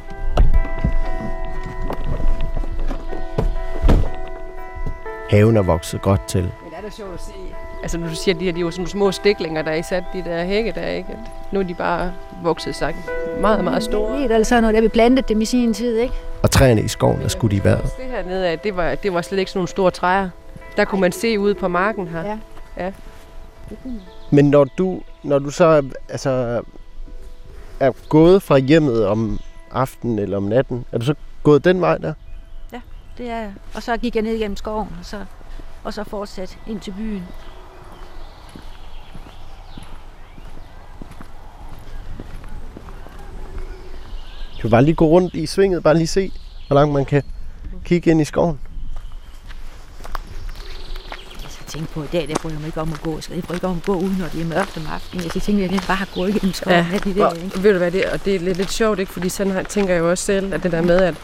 Haven 5.30 5.58
er 5.58 5.62
vokset 5.62 6.02
godt 6.02 6.28
til. 6.28 6.42
Men 6.42 6.52
det 6.70 6.78
er 6.78 6.82
da 6.82 6.90
sjovt 6.90 7.14
at 7.14 7.22
se. 7.22 7.34
Altså 7.82 7.98
når 7.98 8.08
du 8.08 8.16
siger, 8.16 8.36
at 8.36 8.40
de 8.40 8.46
her 8.46 8.52
de 8.52 8.66
var 8.66 8.72
sådan 8.72 8.88
små 8.88 9.12
stiklinger, 9.12 9.62
der 9.62 9.72
er 9.72 9.82
sat 9.82 10.04
de 10.14 10.24
der 10.24 10.44
hække 10.44 10.72
der, 10.72 10.88
ikke? 10.88 11.10
At 11.10 11.54
nu 11.54 11.60
er 11.60 11.64
de 11.64 11.74
bare 11.74 12.14
vokset 12.44 12.76
sig 12.76 12.96
meget, 13.42 13.64
meget 13.64 13.84
store. 13.84 14.24
Det 14.24 14.32
er 14.32 14.36
altså 14.36 14.62
noget, 14.62 14.76
der 14.76 14.82
vi 14.82 14.88
plantede 14.88 15.34
dem 15.34 15.42
i 15.42 15.46
sin 15.46 15.74
tid, 15.74 15.98
ikke? 15.98 16.14
Og 16.44 16.52
træerne 16.52 16.82
i 16.82 16.88
skoven 16.88 17.22
er 17.22 17.28
skudt 17.28 17.54
i 17.54 17.64
vejret. 17.64 17.84
Det 17.84 18.06
her 18.06 18.24
nede 18.24 18.48
af, 18.48 18.60
det 18.60 18.76
var, 18.76 18.96
det 18.96 19.14
var 19.14 19.22
slet 19.22 19.40
ikke 19.40 19.52
sådan 19.52 19.58
nogle 19.58 19.68
store 19.68 19.92
træer. 19.92 20.30
Der 20.78 20.86
kunne 20.86 21.02
man 21.02 21.12
se 21.12 21.40
ud 21.40 21.54
på 21.54 21.68
marken 21.68 22.08
her. 22.08 22.24
Ja. 22.24 22.38
ja. 22.78 22.92
Men 24.32 24.50
når 24.50 24.64
du, 24.64 25.02
når 25.24 25.40
du 25.40 25.50
så 25.50 25.84
altså, 26.10 26.62
er 27.80 27.92
gået 28.10 28.42
fra 28.44 28.58
hjemmet 28.58 29.08
om 29.08 29.40
aftenen 29.72 30.20
eller 30.20 30.38
om 30.38 30.44
natten, 30.44 30.86
er 30.92 30.98
du 30.98 31.06
så 31.06 31.14
gået 31.44 31.64
den 31.64 31.82
vej 31.82 31.98
der? 31.98 32.14
Ja, 32.74 32.82
det 33.18 33.30
er 33.30 33.38
jeg. 33.38 33.54
Og 33.76 33.84
så 33.84 33.98
gik 33.98 34.16
jeg 34.16 34.24
ned 34.24 34.34
igennem 34.34 34.58
skoven, 34.58 34.88
og 35.00 35.06
så, 35.06 35.26
og 35.84 35.94
så 35.94 36.04
fortsat 36.04 36.58
ind 36.68 36.80
til 36.80 36.92
byen. 36.92 37.24
Du 44.60 44.62
kan 44.62 44.70
bare 44.70 44.84
lige 44.84 44.96
gå 44.96 45.08
rundt 45.08 45.34
i 45.36 45.46
svinget, 45.46 45.84
bare 45.84 45.98
lige 45.98 46.08
se, 46.08 46.32
hvor 46.68 46.76
langt 46.76 46.94
man 46.94 47.06
kan 47.06 47.24
kigge 47.86 48.12
ind 48.12 48.22
i 48.22 48.26
skoven. 48.26 48.60
tænke 51.68 51.94
på, 51.94 52.04
i 52.04 52.08
dag 52.12 52.28
der 52.28 52.36
bryder 52.42 52.56
jeg 52.56 52.60
mig 52.60 52.68
ikke 52.68 52.82
om 52.82 52.94
at 52.94 53.02
gå. 53.02 53.22
Så 53.22 53.34
jeg 53.34 53.44
bryder 53.44 53.56
ikke 53.56 53.68
om 53.68 53.78
at 53.78 53.84
gå 53.84 53.96
ud, 53.96 54.10
når 54.20 54.28
det 54.28 54.42
er 54.42 54.46
mørkt 54.46 54.78
om 54.78 54.84
aftenen. 54.94 55.32
Jeg 55.36 55.42
tænkte, 55.42 55.66
at 55.66 55.72
jeg 55.72 55.82
bare 55.88 55.98
har 55.98 56.10
gået 56.16 56.30
igennem 56.30 56.54
skoven. 56.54 56.86
Ja, 56.92 57.00
det 57.04 57.16
der, 57.16 57.34
ikke? 57.34 57.64
ved 57.64 57.72
du 57.72 57.78
hvad, 57.78 57.92
det, 57.92 58.06
og 58.06 58.26
det 58.26 58.36
er 58.36 58.40
lidt, 58.40 58.58
lidt 58.58 58.72
sjovt, 58.72 59.00
ikke? 59.00 59.12
fordi 59.12 59.30
sådan 59.30 59.54
her, 59.54 59.64
tænker 59.64 59.94
jeg 59.94 60.02
jo 60.02 60.10
også 60.10 60.24
selv, 60.24 60.54
at 60.54 60.64
det 60.64 60.72
der 60.72 60.82
med, 60.82 61.02
at 61.02 61.16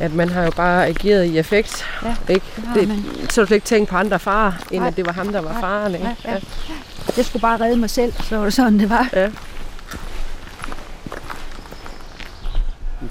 at 0.00 0.14
man 0.14 0.28
har 0.28 0.42
jo 0.42 0.50
bare 0.50 0.86
ageret 0.86 1.24
i 1.24 1.38
effekt. 1.38 1.84
Ja, 2.02 2.14
ikke? 2.28 2.46
Det, 2.74 2.88
det 2.88 3.32
så 3.32 3.44
du 3.44 3.54
ikke 3.54 3.66
tænkt 3.66 3.90
på 3.90 3.96
andre 3.96 4.18
farer, 4.18 4.52
end 4.70 4.80
Nej. 4.80 4.88
at 4.88 4.96
det 4.96 5.06
var 5.06 5.12
ham, 5.12 5.32
der 5.32 5.40
var 5.40 5.60
faren. 5.60 5.94
Ikke? 5.94 6.06
Ja, 6.06 6.14
ja. 6.24 6.32
Ja. 6.32 6.40
Jeg 7.16 7.24
skulle 7.24 7.40
bare 7.40 7.60
redde 7.60 7.76
mig 7.76 7.90
selv, 7.90 8.12
så 8.22 8.36
var 8.36 8.44
det 8.44 8.54
sådan, 8.54 8.78
det 8.78 8.90
var. 8.90 9.08
Ja. 9.12 9.30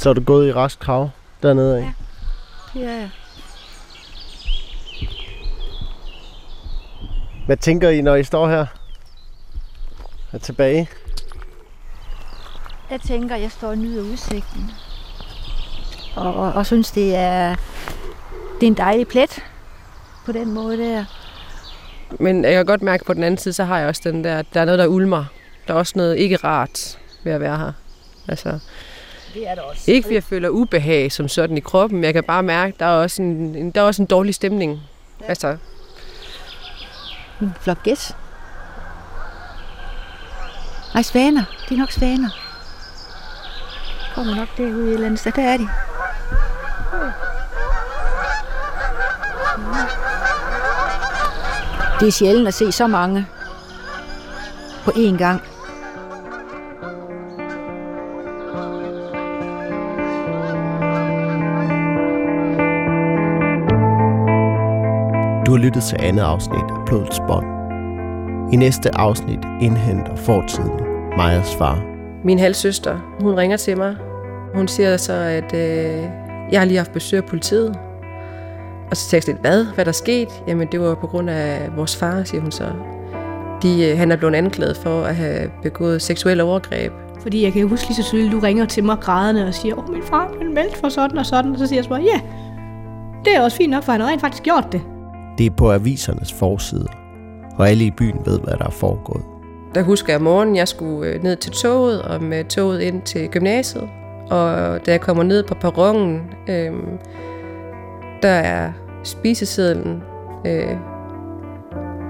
Så 0.02 0.10
er 0.10 0.14
du 0.14 0.22
gået 0.22 0.48
i 0.48 0.54
rask 0.54 0.80
krav 0.80 1.10
dernede 1.44 1.78
af? 1.78 1.92
Ja, 2.76 2.80
jeg. 2.80 3.10
Hvad 7.46 7.58
tænker 7.58 7.90
I, 7.90 8.02
når 8.02 8.16
I 8.16 8.24
står 8.24 8.50
her? 8.50 8.66
Er 10.32 10.38
tilbage? 10.38 10.90
Jeg 12.92 13.02
tænker, 13.02 13.36
jeg 13.36 13.52
står 13.52 13.68
og 13.68 13.78
nyder 13.78 14.04
udsigten. 14.04 14.72
Og, 16.16 16.34
og, 16.36 16.54
og 16.54 16.66
synes, 16.66 16.92
det 16.92 17.16
er, 17.16 17.56
det 18.60 18.64
er 18.64 18.68
en 18.68 18.78
dejlig 18.78 19.08
plet 19.08 19.44
på 20.26 20.32
den 20.32 20.54
måde 20.54 20.78
der. 20.78 21.06
Men 22.20 22.44
jeg 22.44 22.54
kan 22.54 22.66
godt 22.66 22.82
mærke 22.82 23.06
på 23.06 23.14
den 23.14 23.24
anden 23.24 23.38
side, 23.38 23.54
så 23.54 23.64
har 23.64 23.80
jeg 23.80 23.88
også 23.88 24.02
den 24.06 24.24
der, 24.24 24.42
der 24.54 24.62
er 24.62 24.66
noget, 24.66 24.80
der 24.80 24.88
ulmer. 24.88 25.26
Der 25.68 25.74
er 25.74 25.78
også 25.78 25.94
noget 25.96 26.18
ikke 26.18 26.36
rart 26.36 27.00
ved 27.24 27.32
at 27.32 27.42
være 27.42 27.58
her. 27.58 27.72
Altså, 28.28 28.60
det 29.34 29.50
er 29.50 29.56
det 29.56 29.64
også. 29.64 29.92
Ikke 29.92 30.06
fordi 30.06 30.16
jeg 30.16 30.24
føler 30.24 30.50
ubehag 30.50 31.12
som 31.12 31.28
sådan 31.28 31.58
i 31.58 31.60
kroppen, 31.60 31.98
men 31.98 32.04
jeg 32.04 32.14
kan 32.14 32.24
bare 32.24 32.44
mærke, 32.44 32.74
at 32.74 32.80
der 32.80 32.86
er 32.86 33.04
også 33.04 33.22
en, 33.22 33.72
der 33.72 33.82
er 33.82 33.86
også 33.86 34.02
en 34.02 34.06
dårlig 34.06 34.36
stemning. 34.36 34.80
Ja. 35.22 35.26
Altså, 35.26 35.58
en 37.42 37.54
flok 37.62 37.84
gæs. 37.84 38.16
Nej, 40.94 41.04
svaner. 41.04 41.44
Det 41.70 41.76
er 41.76 41.80
nok 41.80 41.92
svaner. 41.92 42.30
Kommer 44.16 44.36
nok 44.36 44.48
derude 44.58 44.86
i 44.86 44.88
et 44.88 44.94
eller 44.94 45.06
andet 45.06 45.20
sted. 45.20 45.32
Der 45.32 45.42
er 45.42 45.58
de. 45.58 45.68
Det 52.00 52.08
er 52.08 52.12
sjældent 52.12 52.48
at 52.48 52.54
se 52.54 52.72
så 52.72 52.88
mange 52.88 53.28
på 54.84 54.92
én 54.92 55.18
gang. 55.18 55.51
Lyttet 65.62 65.84
til 65.84 65.98
andet 66.00 66.24
afsnit 66.24 66.64
af 66.64 66.86
Blodets 66.86 67.20
Bånd. 67.28 67.46
I 68.54 68.56
næste 68.56 68.98
afsnit 68.98 69.40
indhenter 69.62 70.16
fortiden 70.16 70.72
Majas 71.18 71.56
far. 71.56 71.84
Min 72.24 72.40
halvsøster, 72.40 73.18
hun 73.22 73.38
ringer 73.38 73.58
til 73.58 73.78
mig. 73.78 73.96
Hun 74.56 74.68
siger 74.68 74.98
så, 74.98 75.14
at 75.14 75.54
øh, 75.54 76.04
jeg 76.52 76.60
har 76.60 76.66
lige 76.66 76.78
haft 76.78 76.92
besøg 76.92 77.18
af 77.18 77.26
politiet. 77.26 77.80
Og 78.92 78.98
så 78.98 79.10
tænkte 79.10 79.30
jeg 79.30 79.36
lidt, 79.36 79.42
hvad? 79.42 79.66
Hvad 79.76 79.86
der 79.86 79.92
sket? 79.92 80.28
Jamen, 80.48 80.68
det 80.72 80.82
var 80.82 80.96
på 80.96 81.08
grund 81.08 81.30
af 81.30 81.70
vores 81.76 81.96
far, 81.96 82.24
siger 82.24 82.42
hun 82.42 82.52
så. 82.52 82.66
De, 83.64 83.90
øh, 83.90 83.98
han 83.98 84.12
er 84.12 84.16
blevet 84.16 84.36
anklaget 84.36 84.78
for 84.78 85.04
at 85.04 85.16
have 85.16 85.52
begået 85.64 86.02
seksuelle 86.02 86.44
overgreb. 86.44 86.92
Fordi 87.22 87.44
jeg 87.44 87.54
kan 87.54 87.68
huske 87.68 87.88
lige 87.88 87.96
så 87.96 88.04
tydeligt, 88.04 88.34
du 88.34 88.40
ringer 88.40 88.66
til 88.66 88.84
mig 88.84 88.98
grædende 89.00 89.48
og 89.48 89.54
siger, 89.54 89.76
åh, 89.76 89.90
min 89.90 90.04
far 90.04 90.32
blevet 90.32 90.54
meldt 90.54 90.78
for 90.78 90.90
sådan 90.90 91.18
og 91.18 91.26
sådan. 91.26 91.52
Og 91.52 91.60
så 91.60 91.68
siger 91.68 91.82
jeg 91.82 91.90
bare, 91.90 92.02
ja, 92.02 92.22
det 93.26 93.36
er 93.36 93.42
også 93.42 93.58
fint 93.58 93.72
nok, 93.72 93.84
for 93.84 93.92
han 93.92 94.02
har 94.02 94.08
rent 94.08 94.22
faktisk 94.22 94.44
gjort 94.44 94.68
det. 94.72 94.82
Det 95.42 95.52
er 95.52 95.56
på 95.56 95.72
avisernes 95.72 96.34
forside, 96.34 96.88
og 97.58 97.70
alle 97.70 97.86
i 97.86 97.92
byen 97.92 98.22
ved, 98.26 98.40
hvad 98.40 98.54
der 98.54 98.66
er 98.66 98.70
foregået. 98.70 99.24
Der 99.76 99.82
husker 99.82 100.14
jeg 100.14 100.20
om 100.20 100.24
morgenen, 100.24 100.56
jeg 100.56 100.68
skulle 100.68 101.10
øh, 101.10 101.24
ned 101.24 101.36
til 101.36 101.52
toget, 101.52 102.02
og 102.02 102.24
med 102.24 102.46
toget 102.46 102.82
ind 102.82 103.02
til 103.02 103.30
gymnasiet. 103.30 103.90
Og 104.30 104.80
da 104.86 104.92
jeg 104.92 105.02
kommer 105.02 105.24
ned 105.24 105.44
på 105.44 105.56
perronen, 105.56 106.22
øh, 106.50 106.74
der 108.22 108.30
er 108.30 108.72
spisesedlen, 109.04 110.04
øh, 110.46 110.78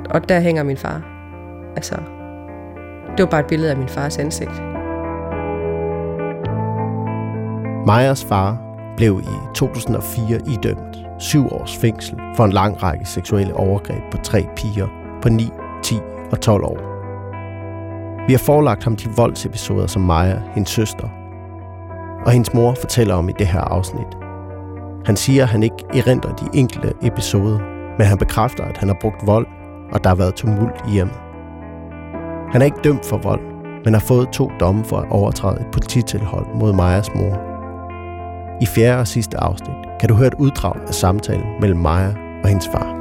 og 0.10 0.30
der 0.30 0.40
hænger 0.40 0.64
min 0.64 0.78
far. 0.78 1.02
Altså, 1.76 1.96
det 3.18 3.24
var 3.24 3.30
bare 3.30 3.42
et 3.42 3.48
billede 3.48 3.72
af 3.72 3.78
min 3.78 3.88
fars 3.88 4.18
ansigt. 4.18 4.62
Majas 7.88 8.26
far 8.26 8.58
blev 8.98 9.22
i 9.24 9.54
2004 9.56 10.40
idømt 10.48 11.11
syv 11.22 11.54
års 11.54 11.78
fængsel 11.78 12.20
for 12.36 12.46
en 12.46 12.52
lang 12.52 12.84
række 12.84 13.06
seksuelle 13.06 13.54
overgreb 13.56 14.04
på 14.12 14.18
tre 14.18 14.46
piger 14.56 14.88
på 15.22 15.30
9, 15.30 15.50
10 15.84 15.96
og 16.32 16.42
12 16.42 16.64
år. 16.64 16.78
Vi 18.28 18.34
har 18.34 18.40
forelagt 18.40 18.84
ham 18.84 18.96
de 18.96 19.10
voldsepisoder, 19.16 19.88
som 19.88 20.02
Maja, 20.02 20.42
hendes 20.54 20.70
søster, 20.70 21.08
og 22.26 22.32
hendes 22.32 22.54
mor 22.54 22.74
fortæller 22.80 23.16
om 23.16 23.30
i 23.30 23.32
det 23.40 23.48
her 23.48 23.62
afsnit. 23.62 24.18
Han 25.06 25.16
siger, 25.16 25.44
at 25.44 25.50
han 25.50 25.64
ikke 25.64 25.86
erindrer 25.94 26.36
de 26.36 26.46
enkelte 26.54 26.94
episoder, 27.02 27.60
men 27.98 28.08
han 28.08 28.18
bekræfter, 28.18 28.64
at 28.64 28.78
han 28.78 28.88
har 28.88 28.98
brugt 29.02 29.28
vold, 29.28 29.48
og 29.92 30.04
der 30.04 30.10
har 30.10 30.16
været 30.16 30.36
tumult 30.36 30.82
i 30.88 30.92
hjemmet. 30.92 31.18
Han 32.52 32.62
er 32.62 32.66
ikke 32.66 32.82
dømt 32.84 33.06
for 33.06 33.18
vold, 33.18 33.42
men 33.86 33.94
har 33.94 34.02
fået 34.02 34.30
to 34.30 34.52
domme 34.60 34.86
for 34.86 34.98
at 34.98 35.12
overtræde 35.12 35.62
et 35.62 35.68
polititilhold 35.72 36.46
mod 36.56 36.74
Majas 36.74 37.16
mor. 37.16 37.51
I 38.62 38.66
fjerde 38.66 39.00
og 39.00 39.08
sidste 39.08 39.38
afsnit 39.38 39.76
kan 40.00 40.10
du 40.10 40.16
høre 40.16 40.28
et 40.28 40.34
uddrag 40.34 40.76
af 40.88 40.94
samtalen 40.94 41.46
mellem 41.62 41.80
Maja 41.80 42.14
og 42.44 42.50
hendes 42.50 42.68
far. 42.68 43.01